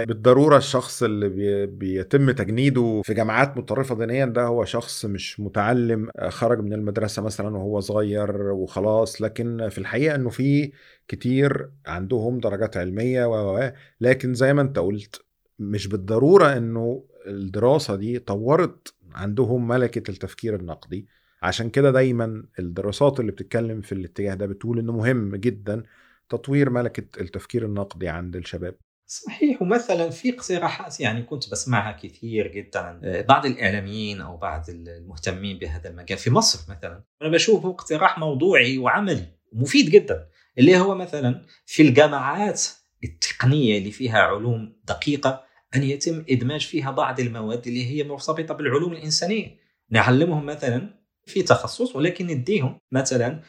[0.08, 6.08] بالضرورة الشخص اللي بي بيتم تجنيده في جامعات متطرفة دينيا ده هو شخص مش متعلم
[6.28, 10.72] خرج من المدرسة مثلا وهو صغير وخلاص لكن في الحقيقة إنه في
[11.08, 15.20] كتير عندهم درجات علمية و لكن زي ما أنت قلت
[15.58, 21.08] مش بالضرورة إنه الدراسة دي طورت عندهم ملكة التفكير النقدي.
[21.42, 25.82] عشان كده دايما الدراسات اللي بتتكلم في الاتجاه ده بتقول إنه مهم جدا
[26.28, 28.74] تطوير ملكة التفكير النقدي عند الشباب.
[29.06, 35.58] صحيح ومثلا في اقتراحات يعني كنت بسمعها كثير جدا عن بعض الإعلاميين أو بعض المهتمين
[35.58, 36.18] بهذا المجال.
[36.18, 42.62] في مصر مثلا أنا بشوفه اقتراح موضوعي وعملي ومفيد جدا اللي هو مثلا في الجامعات
[43.04, 45.44] التقنية اللي فيها علوم دقيقة
[45.76, 49.56] أن يتم إدماج فيها بعض المواد اللي هي مرتبطة بالعلوم الإنسانية.
[49.90, 53.40] نعلمهم مثلا في تخصص ولكن نديهم مثلا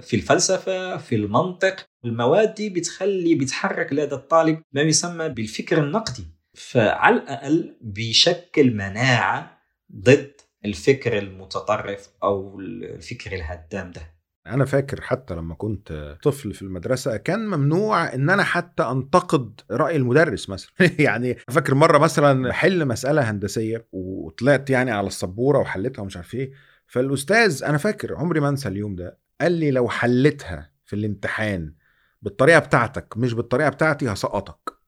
[0.00, 6.24] في الفلسفة في المنطق المواد دي بتخلي بتحرك لدى الطالب ما يسمى بالفكر النقدي.
[6.54, 9.58] فعلى الأقل بيشكل مناعة
[9.96, 10.32] ضد
[10.64, 14.17] الفكر المتطرف أو الفكر الهدام ده.
[14.46, 19.96] أنا فاكر حتى لما كنت طفل في المدرسة كان ممنوع إن أنا حتى أنتقد رأي
[19.96, 20.70] المدرس مثلا.
[20.98, 26.52] يعني فاكر مرة مثلا حل مسألة هندسية وطلعت يعني على السبورة وحلتها ومش عارف إيه
[26.86, 31.74] فالأستاذ أنا فاكر عمري ما أنسى اليوم ده قال لي لو حلتها في الامتحان
[32.22, 34.78] بالطريقة بتاعتك مش بالطريقة بتاعتي هسقطك.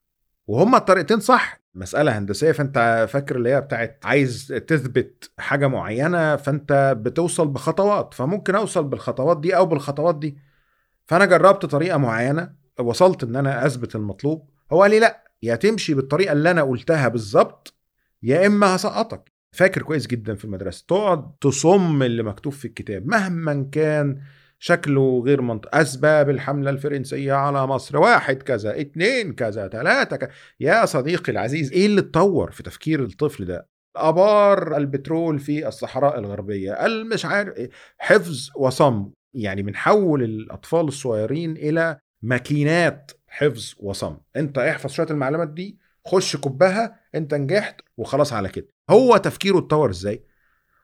[0.47, 6.97] وهما الطريقتين صح مسألة هندسية فأنت فاكر اللي هي بتاعت عايز تثبت حاجة معينة فأنت
[6.99, 10.37] بتوصل بخطوات فممكن أوصل بالخطوات دي أو بالخطوات دي.
[11.05, 14.49] فأنا جربت طريقة معينة وصلت إن أنا أثبت المطلوب.
[14.71, 17.73] هو قال لي لأ يا تمشي بالطريقة اللي أنا قلتها بالظبط
[18.23, 19.31] يا إما هسقطك.
[19.51, 24.21] فاكر كويس جدا في المدرسة تقعد تصم اللي مكتوب في الكتاب مهما كان
[24.63, 27.97] شكله غير منطقي أسباب الحملة الفرنسية على مصر.
[27.97, 33.45] واحد كذا اتنين كذا تلاتة كذا يا صديقي العزيز إيه اللي اتطور في تفكير الطفل
[33.45, 39.11] ده؟ أبار البترول في الصحراء الغربية المش عارف إيه؟ حفظ وصم.
[39.33, 44.17] يعني بنحول الأطفال الصغيرين إلى ماكينات حفظ وصم.
[44.35, 48.67] أنت احفظ شوية المعلومات دي خش كبها أنت نجحت وخلاص على كده.
[48.89, 50.23] هو تفكيره اتطور إزاي؟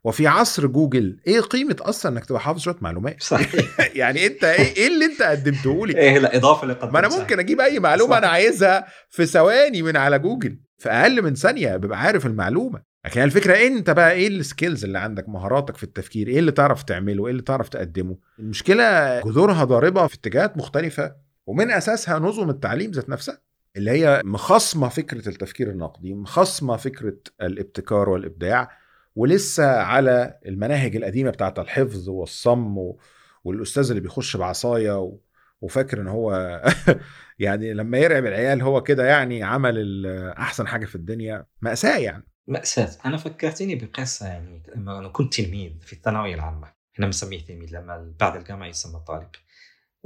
[0.03, 3.65] وفي عصر جوجل إيه قيمة أصلا إنك تبقى حافظ شوية معلومات؟ صحيح.
[3.95, 7.39] يعني أنت إيه إيه اللي أنت قدمته لي؟ إيه الاضافه اللي قدمتها ما أنا ممكن
[7.39, 8.17] أجيب أي معلومة صح.
[8.17, 12.81] أنا عايزها في ثواني من على جوجل في أقل من ثانية ببقى عارف المعلومة.
[13.05, 16.83] لكن الفكرة أنت بقى إيه ال skills اللي عندك مهاراتك في التفكير؟ إيه اللي تعرف
[16.83, 21.15] تعمله؟ إيه اللي تعرف تقدمه؟ المشكلة جذورها ضاربة في اتجاهات مختلفة
[21.47, 23.41] ومن أساسها نظم التعليم ذات نفسها
[23.77, 28.69] اللي هي مخصمه فكرة التفكير النقدي مخصمه فكرة الابتكار والإبداع.
[29.17, 32.99] ولسه على المناهج القديمة بتاعت الحفظ والصم و...
[33.43, 35.19] والأستاذ اللي بيخش بعصاية و...
[35.61, 36.61] وفاكر إن هو
[37.39, 40.05] يعني لما يرعب العيال هو كده يعني عمل
[40.37, 41.45] أحسن حاجة في الدنيا.
[41.61, 42.23] مأساة يعني.
[42.47, 42.89] مأساة.
[43.05, 46.73] أنا فكرتني بقصة يعني لما أنا كنت تلميذ في الثانوية العامة.
[46.93, 49.29] إحنا بنسميه تلميذ لما بعد الجامعة يسمى طالب.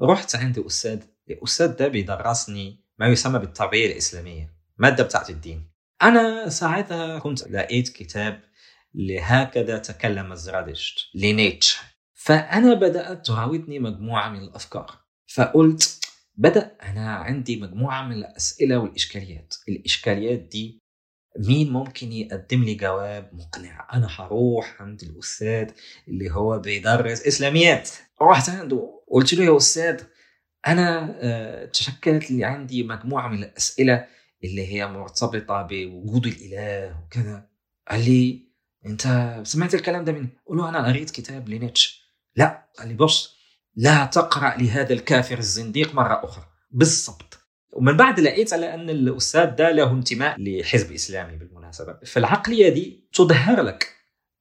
[0.01, 0.99] رحت عند أستاذ
[1.29, 5.71] الأستاذ ده بيدرسني ما يسمى بالتربية الإسلامية مادة بتاعت الدين.
[6.01, 8.50] أنا ساعتها كنت لقيت كتاب
[8.93, 10.99] لهكذا تكلم زرادشت.
[11.15, 11.79] لنيتشه
[12.13, 14.99] فأنا بدأت تراودني مجموعة من الأفكار.
[15.35, 15.99] فقلت
[16.35, 19.55] بدأ أنا عندي مجموعة من الأسئلة والإشكاليات.
[19.69, 20.81] الإشكاليات دي
[21.39, 25.71] مين ممكن يقدم لي جواب مقنع؟ أنا هروح عند الأستاذ
[26.07, 27.89] اللي هو بيدرس إسلاميات.
[28.21, 30.03] رحت عنده قلت له يا أستاذ
[30.67, 34.07] أنا آه، تشكلت لي عندي مجموعة من الأسئلة
[34.43, 37.49] اللي هي مرتبطة بوجود الإله وكذا.
[37.89, 38.50] قال لي
[38.85, 42.01] انت سمعت الكلام ده مني؟ قلت له أنا قريت كتاب لنيتشه
[42.35, 42.65] لا.
[42.79, 43.37] قال لي بص
[43.75, 46.45] لا تقرأ لهذا الكافر الزنديق مرة أخرى.
[46.71, 47.37] بالضبط.
[47.73, 51.97] ومن بعد لقيت على أن الأستاذ ده له انتماء لحزب إسلامي بالمناسبة.
[52.05, 53.95] فالعقلية دي تظهر لك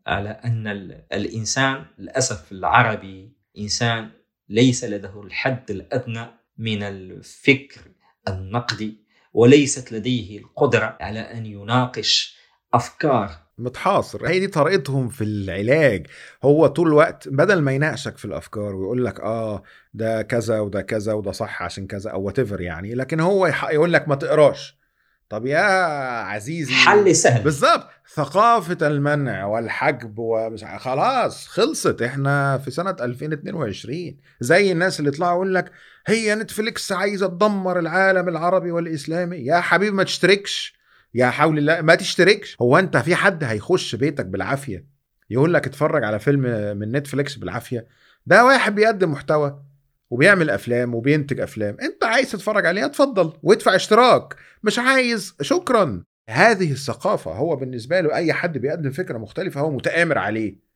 [0.06, 4.10] على أن ال- الإنسان للأسف العربي إنسان
[4.48, 6.26] ليس لديه الحد الأدنى
[6.58, 7.80] من الفكر
[8.28, 8.96] النقدي
[9.32, 12.36] وليست لديه القدرة على أن يناقش
[12.74, 13.30] أفكار
[13.60, 14.26] متحاصر.
[14.28, 16.06] هي دي طريقتهم في العلاج.
[16.44, 19.62] هو طول الوقت بدل ما يناقشك في الأفكار ويقول لك آه
[19.94, 24.08] ده كذا وده كذا وده صح عشان كذا أو وات يعني لكن هو يقول لك
[24.08, 24.80] ما تقراش.
[25.28, 25.60] طب يا
[26.22, 26.72] عزيزي.
[26.72, 27.42] حل سهل.
[27.42, 32.02] بالظبط ثقافة المنع والحجب ومش خلاص خلصت.
[32.02, 35.72] إحنا في سنة 2022 زي الناس اللي يطلعوا يقول لك
[36.06, 39.36] هي نتفليكس عايزة تدمر العالم العربي والإسلامي.
[39.36, 40.79] يا حبيبي ما تشتركش.
[41.14, 42.56] يا حول الله ما تشتركش.
[42.62, 44.84] هو أنت في حد هيخش بيتك بالعافية؟
[45.30, 46.42] يقول لك اتفرج على فيلم
[46.78, 47.86] من نتفليكس بالعافية.
[48.26, 49.62] ده واحد بيقدم محتوى
[50.10, 51.76] وبيعمل أفلام وبينتج أفلام.
[51.82, 54.34] أنت عايز تتفرج عليها اتفضل وادفع اشتراك.
[54.62, 55.34] مش عايز.
[55.40, 56.02] شكرا.
[56.30, 60.70] هذه الثقافة هو بالنسبة له أي حد بيقدم فكرة مختلفة هو متآمر عليه.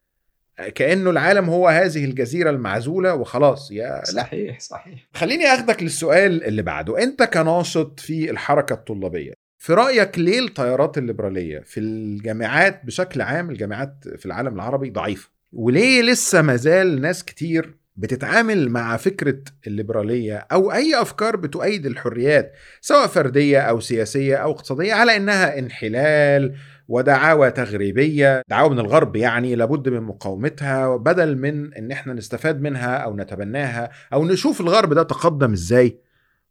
[0.74, 3.70] كأنه العالم هو هذه الجزيرة المعزولة وخلاص.
[3.70, 4.04] يا لا.
[4.04, 5.08] صحيح صحيح.
[5.14, 7.02] خليني أخدك للسؤال اللي بعده.
[7.02, 14.04] أنت كناشط في الحركة الطلابية في رأيك ليه التيارات الليبرالية في الجامعات بشكل عام الجامعات
[14.16, 21.02] في العالم العربي ضعيفة؟ وليه لسه مازال ناس كتير بتتعامل مع فكرة الليبرالية أو أي
[21.02, 26.54] أفكار بتؤيد الحريات سواء فردية أو سياسية أو اقتصادية على إنها انحلال
[26.88, 32.96] ودعاوى تغريبية؟ دعاوى من الغرب يعني لابد من مقاومتها بدل من إن إحنا نستفاد منها
[32.96, 35.98] أو نتبناها أو نشوف الغرب ده تقدم إزاي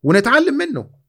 [0.03, 1.02] ونتعلم منه.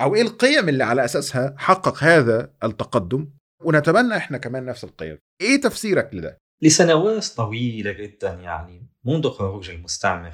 [0.00, 3.28] أو إيه القيم اللي على أساسها حقق هذا التقدم؟
[3.64, 5.18] ونتبنى إحنا كمان نفس القيم.
[5.40, 10.32] إيه تفسيرك لده؟ لسنوات طويلة جدا يعني منذ خروج المستعمر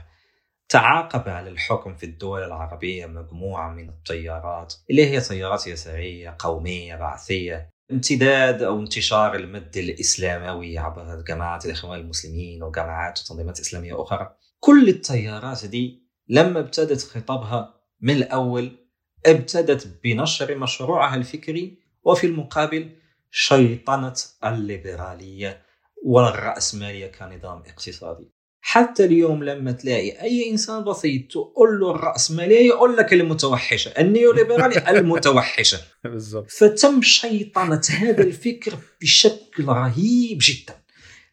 [0.68, 7.70] تعاقب على الحكم في الدول العربية مجموعة من التيارات اللي هي تيارات يسارية قومية بعثية
[7.92, 15.64] امتداد أو انتشار المد الإسلاموي عبر جماعات الإخوان المسلمين وجماعات وتنظيمات إسلامية أخرى كل التيارات
[15.66, 18.85] دي لما ابتدت خطابها من الأول
[19.26, 22.90] ابتدت بنشر مشروعها الفكري وفي المقابل
[23.30, 24.14] شيطنة
[24.44, 25.62] الليبرالية
[26.04, 28.36] والرأسمالية كنظام اقتصادي
[28.68, 35.80] حتى اليوم لما تلاقي أي إنسان بسيط تقول له الرأسمالية يقول لك المتوحشة، النيوليبرالي المتوحشة.
[36.04, 40.74] بالظبط فتم شيطنة هذا الفكر بشكل رهيب جدا.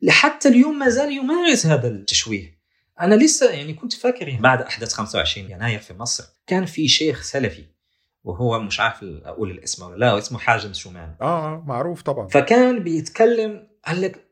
[0.02, 2.58] لحتى اليوم ما زال يمارس هذا التشويه.
[3.02, 7.64] أنا لسه يعني كنت فاكر بعد أحداث 25 يناير في مصر كان في شيخ سلفي
[8.24, 11.16] وهو مش عارف أقول الاسم ولا لا اسمه حازم شومان.
[11.22, 12.28] آه معروف طبعا.
[12.28, 14.28] فكان بيتكلم قال لك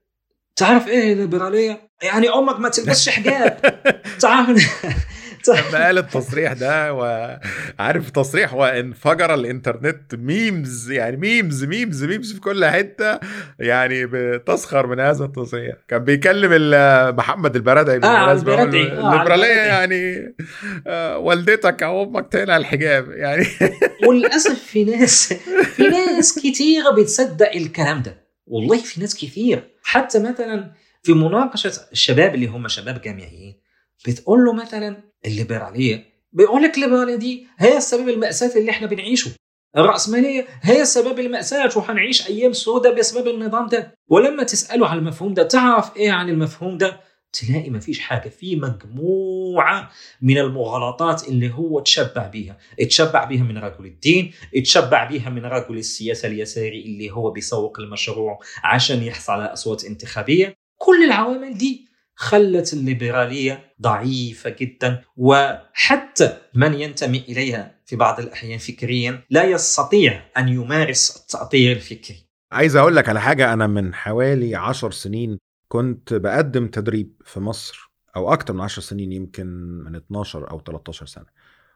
[0.56, 3.60] تعرف إيه الليبراليه؟ يعني أمك ما تلبسش حجاب.
[4.22, 4.86] تعرف؟
[5.50, 12.66] لما قال التصريح ده وعارف تصريح وانفجر الانترنت memes يعني memes memes memes في كل
[12.66, 13.20] حتة
[13.60, 16.52] يعني بتسخر من هذا التصريح كان بيكلم
[17.18, 18.92] محمد البرادعي بالمناسبة له البرادعي.
[18.92, 19.68] آه، الليبراليه البرادعي.
[19.68, 20.36] يعني
[20.88, 23.46] آه، والدتك أو أمك تقلع الحجاب يعني
[24.08, 25.34] وللأسف في ناس
[25.76, 30.72] في ناس كثيره بتصدق الكلام ده والله في ناس كثير حتى مثلا
[31.04, 33.62] في مناقشة الشباب اللي هم شباب جامعيين
[34.08, 39.32] بتقول له مثلا الليبرالية بيقول لك الليبرالية دي هي السبب المأساة اللي إحنا بنعيشه.
[39.78, 43.94] الرأسمالية هي السبب المأساة وحنعيش أيام سوداء بسبب النظام ده.
[44.10, 47.00] ولما تسأله على المفهوم ده تعرف إيه عن المفهوم ده؟
[47.34, 49.90] تلاقي ما فيش حاجة في مجموعة
[50.22, 52.58] من المغالطات اللي هو تشبع بيها.
[52.80, 58.40] اتشبع بيها من رجل الدين اتشبع بيها من رجل السياسة اليساري اللي هو بيسوق المشروع
[58.64, 60.56] عشان يحصل على أصوات انتخابية.
[60.78, 61.91] كل العوامل دي
[62.22, 70.50] خلت الليبرالية ضعيفة جدا وحتى من ينتمي إليها في بعض الأحيان فكريا لا يستطيع أن
[70.50, 72.26] يمارس التأطير الفكري.
[72.52, 77.92] عايز أقول لك على حاجة أنا من حوالي عشر سنين كنت بقدم تدريب في مصر
[78.16, 79.48] أو أكتر من عشر سنين يمكن
[79.86, 81.26] من 12 أو 13 سنة.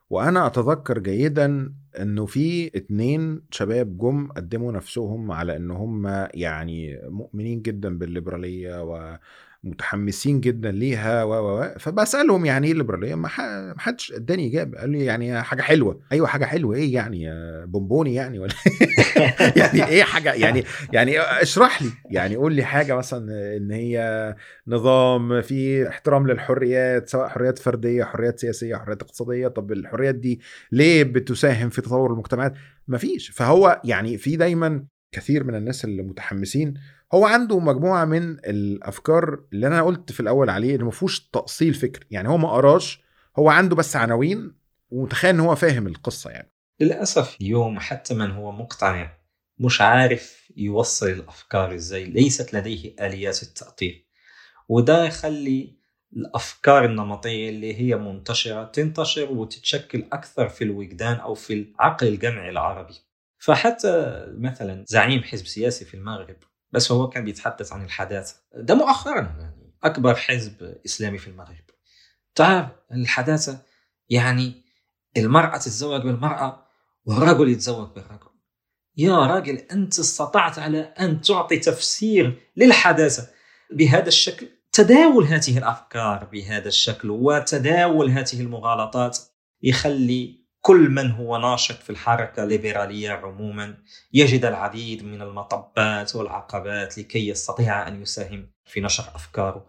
[0.10, 7.62] وأنا أتذكر جيدا إنه في اتنين شباب جم قدموا نفسهم على إن هم يعني مؤمنين
[7.62, 8.84] جدا بالليبرالية
[9.66, 14.80] ومتحمسين جدا ليها و و و فبسألهم يعني إيه الليبراليه ما ما حدش اداني إجابة
[14.80, 16.00] قال لي يعني حاجة حلوة.
[16.12, 16.76] أيوه حاجة حلوة.
[16.76, 18.54] إيه يعني؟ يا بونبوني يعني ولا
[19.56, 20.64] يعني إيه حاجة؟ يعني
[20.94, 21.90] يعني اشرح لي.
[22.12, 24.36] يعني قول لي حاجة مثلا إن هي
[24.68, 29.48] نظام في احترام للحريات سواء حريات فردية حريات سياسية حريات اقتصادية.
[29.48, 30.40] طب الحريات دي
[30.72, 32.54] ليه بتساهم في تطور المجتمعات؟
[32.88, 36.74] مفيش فهو يعني في دايما كثير من الناس اللي متحمسين
[37.14, 41.74] هو عنده مجموعة من الأفكار اللي أنا قلت في الأول عليه إنه ما فيهوش تأصيل
[41.74, 42.06] فكر.
[42.12, 43.02] يعني هو ما قراش
[43.40, 44.56] هو عنده بس عناوين
[44.90, 46.52] ومتخيل إن هو فاهم القصة يعني.
[46.80, 49.18] للأسف اليوم حتى من هو مقتنع
[49.60, 54.06] مش عارف يوصل الأفكار إزاي ليست لديه آليات التأطير
[54.70, 55.78] وده يخلي
[56.14, 62.94] الأفكار النمطية اللي هي منتشرة تنتشر وتتشكل أكثر في الوجدان أو في العقل الجمعي العربي.
[63.38, 66.38] فحتى مثلا زعيم حزب سياسي في المغرب
[66.76, 68.36] بس هو كان بيتحدث عن الحداثة.
[68.56, 71.66] ده مؤخرا يعني أكبر حزب إسلامي في المغرب.
[72.36, 73.62] تعرف الحداثة
[74.10, 74.64] يعني
[75.18, 76.66] المرأة تتزوج بالمرأة
[77.06, 78.30] والرجل يتزوج بالرجل.
[78.98, 83.28] يا راجل أنت استطعت على أن تعطي تفسير للحداثة
[83.72, 89.18] بهذا الشكل؟ تداول هذه الأفكار بهذا الشكل وتداول هذه المغالطات
[89.64, 93.78] يخلي كل من هو ناشط في الحركة الليبرالية عموما
[94.14, 99.66] يجد العديد من المطبات والعقبات لكي يستطيع أن يساهم في نشر أفكاره.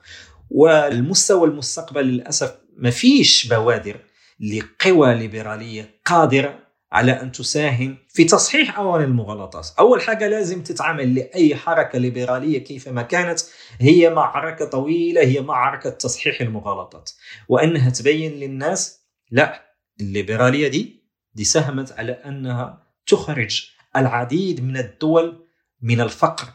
[0.51, 3.97] والمستوى المستقبل للأسف ما فيش بوادر
[4.41, 6.59] لقوى ليبرالية قادرة
[6.93, 9.69] على أن تساهم في تصحيح أوان المغالطات.
[9.79, 13.41] أول حاجة لازم تتعامل لأي حركة ليبرالية كيفما كانت
[13.81, 17.11] هي معركة طويلة هي معركة تصحيح المغالطات.
[17.49, 19.66] وأنها تبين للناس لا
[20.01, 21.03] الليبرالية دي
[21.35, 25.47] دي ساهمت على أنها تخرج العديد من الدول
[25.81, 26.49] من الفقر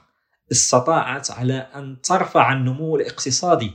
[0.51, 3.71] استطاعت على أن ترفع النمو الاقتصادي.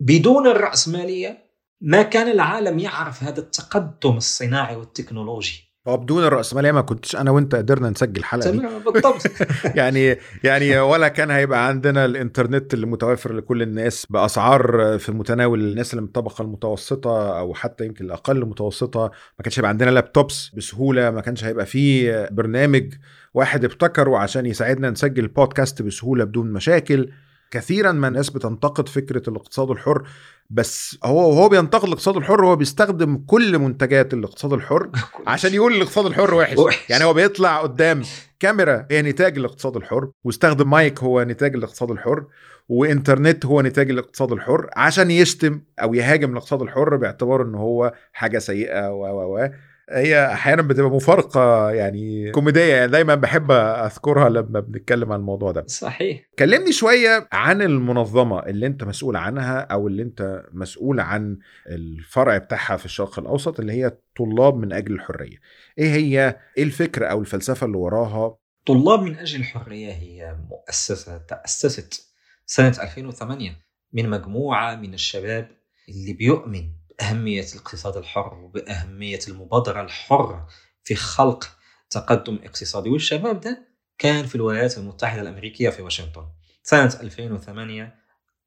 [0.00, 1.44] بدون الرأسمالية
[1.80, 5.73] ما كان العالم يعرف هذا التقدم الصناعي والتكنولوجي.
[5.88, 8.58] هو بدون الرأسمالية ما كنتش أنا وأنت قدرنا نسجل الحلقة دي.
[8.92, 9.22] بالضبط.
[9.78, 15.90] يعني يعني ولا كان هيبقى عندنا الإنترنت اللي متوفر لكل الناس بأسعار في متناول الناس
[15.90, 19.00] اللي من الطبقه المتوسطة أو حتى يمكن الأقل متوسطة.
[19.38, 22.94] ما كانش هيبقى عندنا لابتوبس بسهولة ما كانش هيبقى فيه برنامج
[23.34, 27.10] واحد ابتكره عشان يساعدنا نسجل بودكاست بسهولة بدون مشاكل.
[27.54, 30.02] كثيرا ما الناس بتنتقد فكرة الاقتصاد الحر
[30.50, 34.90] بس هو وهو بينتقد الاقتصاد الحر هو بيستخدم كل منتجات الاقتصاد الحر
[35.26, 36.58] عشان يقول الاقتصاد الحر وحش.
[36.90, 38.02] يعني هو بيطلع قدام
[38.40, 42.24] كاميرا هي نتاج الاقتصاد الحر واستخدم مايك هو نتاج الاقتصاد الحر
[42.68, 48.38] وإنترنت هو نتاج الاقتصاد الحر عشان يشتم أو يهاجم الاقتصاد الحر باعتبار إن هو حاجة
[48.38, 49.48] سيئة و و و
[49.90, 55.64] هي أحيانا بتبقى مفارقة يعني كوميدية يعني دايما بحب أذكرها لما بنتكلم عن الموضوع ده.
[55.66, 56.20] صحيح.
[56.38, 62.76] كلمني شوية عن المنظمة اللي أنت مسؤول عنها أو اللي أنت مسؤول عن الفرع بتاعها
[62.76, 65.36] في الشرق الأوسط اللي هي طلاب من أجل الحرية.
[65.78, 72.14] إيه هي؟ إيه الفكرة أو الفلسفة اللي وراها؟ طلاب من أجل الحرية هي مؤسسة تأسست
[72.46, 73.50] سنة 2008
[73.92, 75.48] من مجموعة من الشباب
[75.88, 76.68] اللي بيؤمن
[76.98, 80.46] بأهمية الاقتصاد الحر وبأهمية المبادرة الحرة
[80.84, 81.56] في خلق
[81.90, 82.88] تقدم اقتصادي.
[82.90, 83.68] والشباب ده
[83.98, 86.26] كان في الولايات المتحدة الأمريكية في واشنطن.
[86.62, 87.94] سنة 2008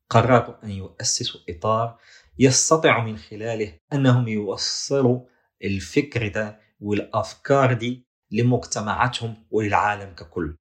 [0.10, 1.98] قرروا أن يؤسسوا إطار
[2.40, 5.20] يستطيع من خلاله أنهم يوصلوا
[5.64, 10.58] الفكر ده والأفكار دي لمجتمعاتهم وللعالم ككل.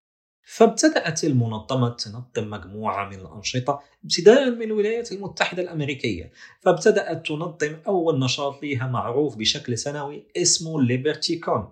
[0.48, 6.32] فابتدأت المنظمة تنظم مجموعة من الأنشطة ابتداء من الولايات المتحدة الأمريكية.
[6.60, 11.68] فابتدأت تنظم أول نشاط ليها معروف بشكل سنوي اسمه ليبرتي كون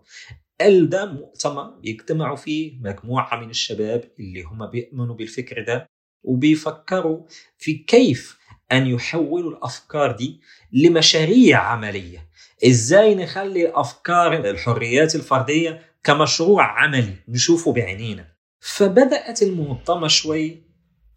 [0.83, 5.87] ده مؤتمر يجتمعوا فيه مجموعة من الشباب اللي هم بيؤمنوا بالفكر ده
[6.23, 7.23] وبيفكروا
[7.59, 8.39] في كيف
[8.73, 10.41] أن يحولوا الأفكار دي
[10.73, 12.29] لمشاريع عملية.
[12.67, 18.34] إزاي نخلي أفكار الحريات الفردية كمشروع عملي نشوفه بعينينا.
[18.67, 20.63] فبدأت المنظمة شوي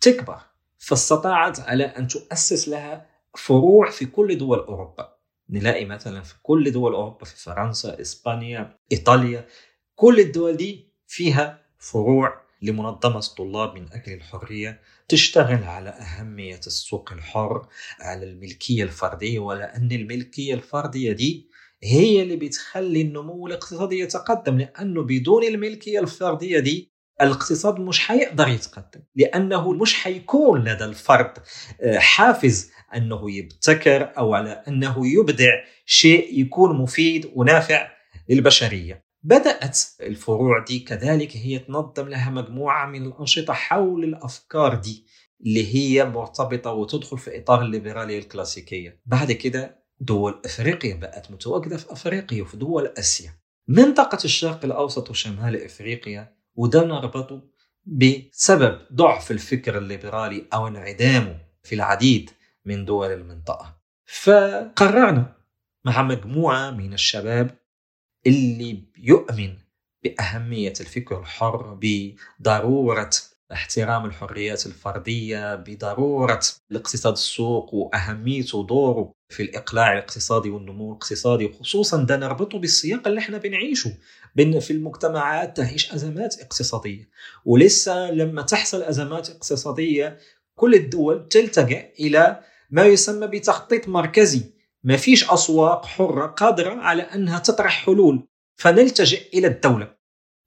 [0.02, 0.40] تكبر
[0.78, 3.06] فاستطاعت على أن تؤسس لها
[3.38, 5.14] فروع في كل دول أوروبا.
[5.50, 9.48] نلاقي مثلا في كل دول أوروبا في فرنسا إسبانيا إيطاليا
[9.96, 17.68] كل الدول دي فيها فروع لمنظمة طلاب من أجل الحرية تشتغل على أهمية السوق الحر
[18.00, 21.50] على الملكية الفردية ولأن الملكية الفردية دي
[21.84, 29.02] هي اللي بتخلي النمو الاقتصادي يتقدم لأنه بدون الملكية الفردية دي الاقتصاد مش حيقدر يتقدم
[29.16, 31.34] لأنه مش حيكون لدى الفرد
[31.96, 37.88] حافز أنه يبتكر أو على أنه يبدع شيء يكون مفيد ونافع
[38.30, 39.08] للبشرية.
[39.24, 45.06] بدأت الفروع دي كذلك هي تنظم لها مجموعة من الأنشطة حول الأفكار دي
[45.46, 49.02] اللي هي مرتبطة وتدخل في إطار الليبرالية الكلاسيكية.
[49.06, 53.34] بعد كده دول أفريقيا بقت متواجدة في أفريقيا وفي دول آسيا.
[53.68, 57.42] منطقة الشرق الأوسط وشمال أفريقيا وده نربطه
[57.86, 62.30] بسبب ضعف الفكر الليبرالي أو انعدامه في العديد
[62.66, 63.78] من دول المنطقة.
[64.06, 65.36] فقررنا
[65.86, 67.58] مع مجموعة من الشباب
[68.28, 69.54] اللي يؤمن
[70.04, 73.10] بأهمية الفكر الحر بضرورة
[73.54, 76.40] احترام الحريات الفردية بضرورة
[76.72, 83.38] الاقتصاد السوق وأهميته ودوره في الإقلاع الاقتصادي والنمو الاقتصادي خصوصا ده نربطه بالسياق اللي إحنا
[83.38, 83.98] بنعيشه
[84.38, 87.10] بين في المجتمعات تعيش أزمات اقتصادية.
[87.46, 90.18] ولسه لما تحصل أزمات اقتصادية
[90.56, 94.42] كل الدول تلتجئ إلى ما يسمى بتخطيط مركزي.
[94.84, 98.28] ما فيش أسواق حرة قادرة على أنها تطرح حلول.
[98.56, 99.96] فنلتجئ إلى الدولة.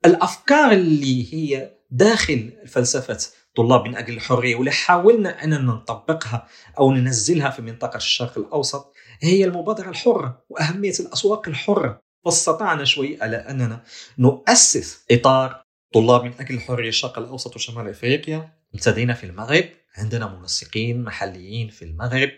[0.06, 3.18] الأفكار اللي هي داخل فلسفة
[3.56, 6.46] طلاب من أجل الحرية واللي حاولنا أن نطبقها
[6.78, 12.09] أو ننزلها في منطقة الشرق الأوسط هي المبادرة الحرة وأهمية الأسواق الحرة.
[12.24, 13.84] واستطعنا شوي على أننا
[14.18, 15.62] نؤسس إطار
[15.94, 18.52] طلاب من أجل الحرية الشرق الأوسط وشمال أفريقيا.
[18.74, 19.64] ابتدينا في المغرب.
[19.96, 22.30] عندنا منسقين محليين في المغرب.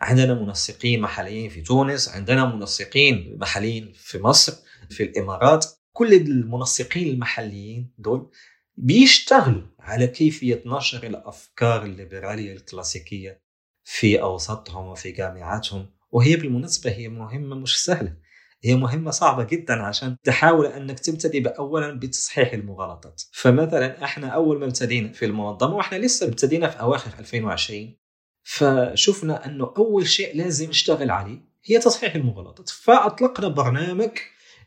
[0.00, 2.08] عندنا منسقين محليين في تونس.
[2.08, 4.52] عندنا منسقين محليين في مصر
[4.90, 5.66] في الإمارات.
[5.92, 8.30] كل المنسقين المحليين دول
[8.76, 13.42] بيشتغلوا على كيفية نشر الأفكار الليبرالية الكلاسيكية
[13.84, 15.90] في أوسطهم وفي جامعاتهم.
[16.10, 18.16] وهي بالمناسبة هي مهمة مش سهلة.
[18.64, 23.22] هي مهمة صعبة جدا عشان تحاول أنك تبتدي أولا بتصحيح المغالطات.
[23.32, 27.96] فمثلا إحنا أول ما ابتدينا في المنظمة وإحنا لسه ابتدينا في أواخر 2020
[28.42, 32.68] فشفنا أنه أول شيء لازم نشتغل عليه هي تصحيح المغالطات.
[32.68, 34.10] فأطلقنا برنامج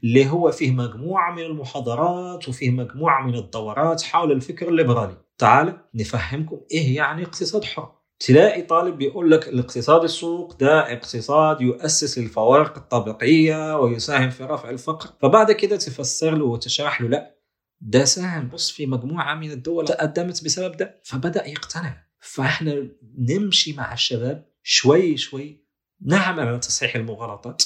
[0.04, 5.18] اللي هو فيه مجموعة من المحاضرات وفيه مجموعة من الدورات حول الفكر الليبرالي.
[5.38, 7.95] تعال نفهمكم إيه يعني اقتصاد حر.
[8.20, 15.10] تلاقي طالب بيقول لك الاقتصاد السوق ده اقتصاد يؤسس للفوارق الطبقية ويساهم في رفع الفقر.
[15.22, 17.36] فبعد كده تفسر له وتشرح له لا
[17.82, 18.50] ده ساهم.
[18.50, 22.06] بص في مجموعة من الدول تقدمت بسبب ده فبدأ يقتنع.
[22.20, 22.88] فإحنا
[23.18, 25.66] نمشي مع الشباب شوي شوي
[26.02, 27.64] نعمل على تصحيح المغالطات.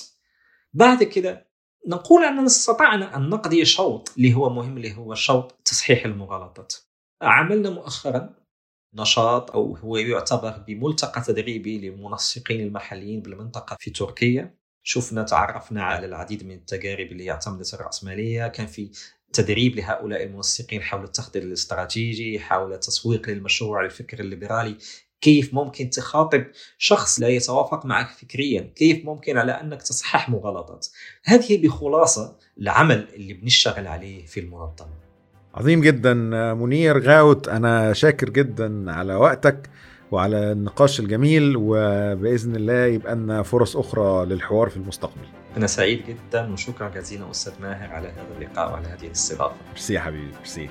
[0.73, 1.49] بعد كده
[1.87, 6.73] نقول أننا استطعنا أن نقضي شوط اللي هو مهم اللي هو شوط تصحيح المغالطات.
[7.21, 8.38] عملنا مؤخرا
[8.93, 14.55] نشاط أو هو يعتبر بملتقى تدريبي للمنسقين المحليين بالمنطقة في تركيا.
[14.83, 18.47] شفنا تعرفنا على العديد من التجارب اللي اعتمدت الرأسمالية.
[18.47, 18.91] كان في
[19.33, 24.77] تدريب لهؤلاء المنسقين حول التخطيط الاستراتيجي حول التسويق للمشروع الفكر الليبرالي.
[25.21, 26.45] كيف ممكن تخاطب
[26.77, 30.87] شخص لا يتوافق معك فكريا؟ كيف ممكن على أنك تصحح مغالطات؟
[31.23, 35.08] هذه بخلاصة العمل اللي بنشتغل عليه في المنظمة.
[35.55, 36.13] عظيم جدا
[36.53, 37.47] منير غاوت.
[37.47, 39.69] أنا شاكر جدا على وقتك
[40.11, 45.25] وعلى النقاش الجميل وبإذن الله يبقى لنا فرص أخرى للحوار في المستقبل.
[45.57, 49.55] أنا سعيد جدا وشكرا جزيلا أستاذ ماهر على هذا اللقاء وعلى هذه الاستضافة.
[49.69, 50.69] ميرسي يا حبيبي ميرسي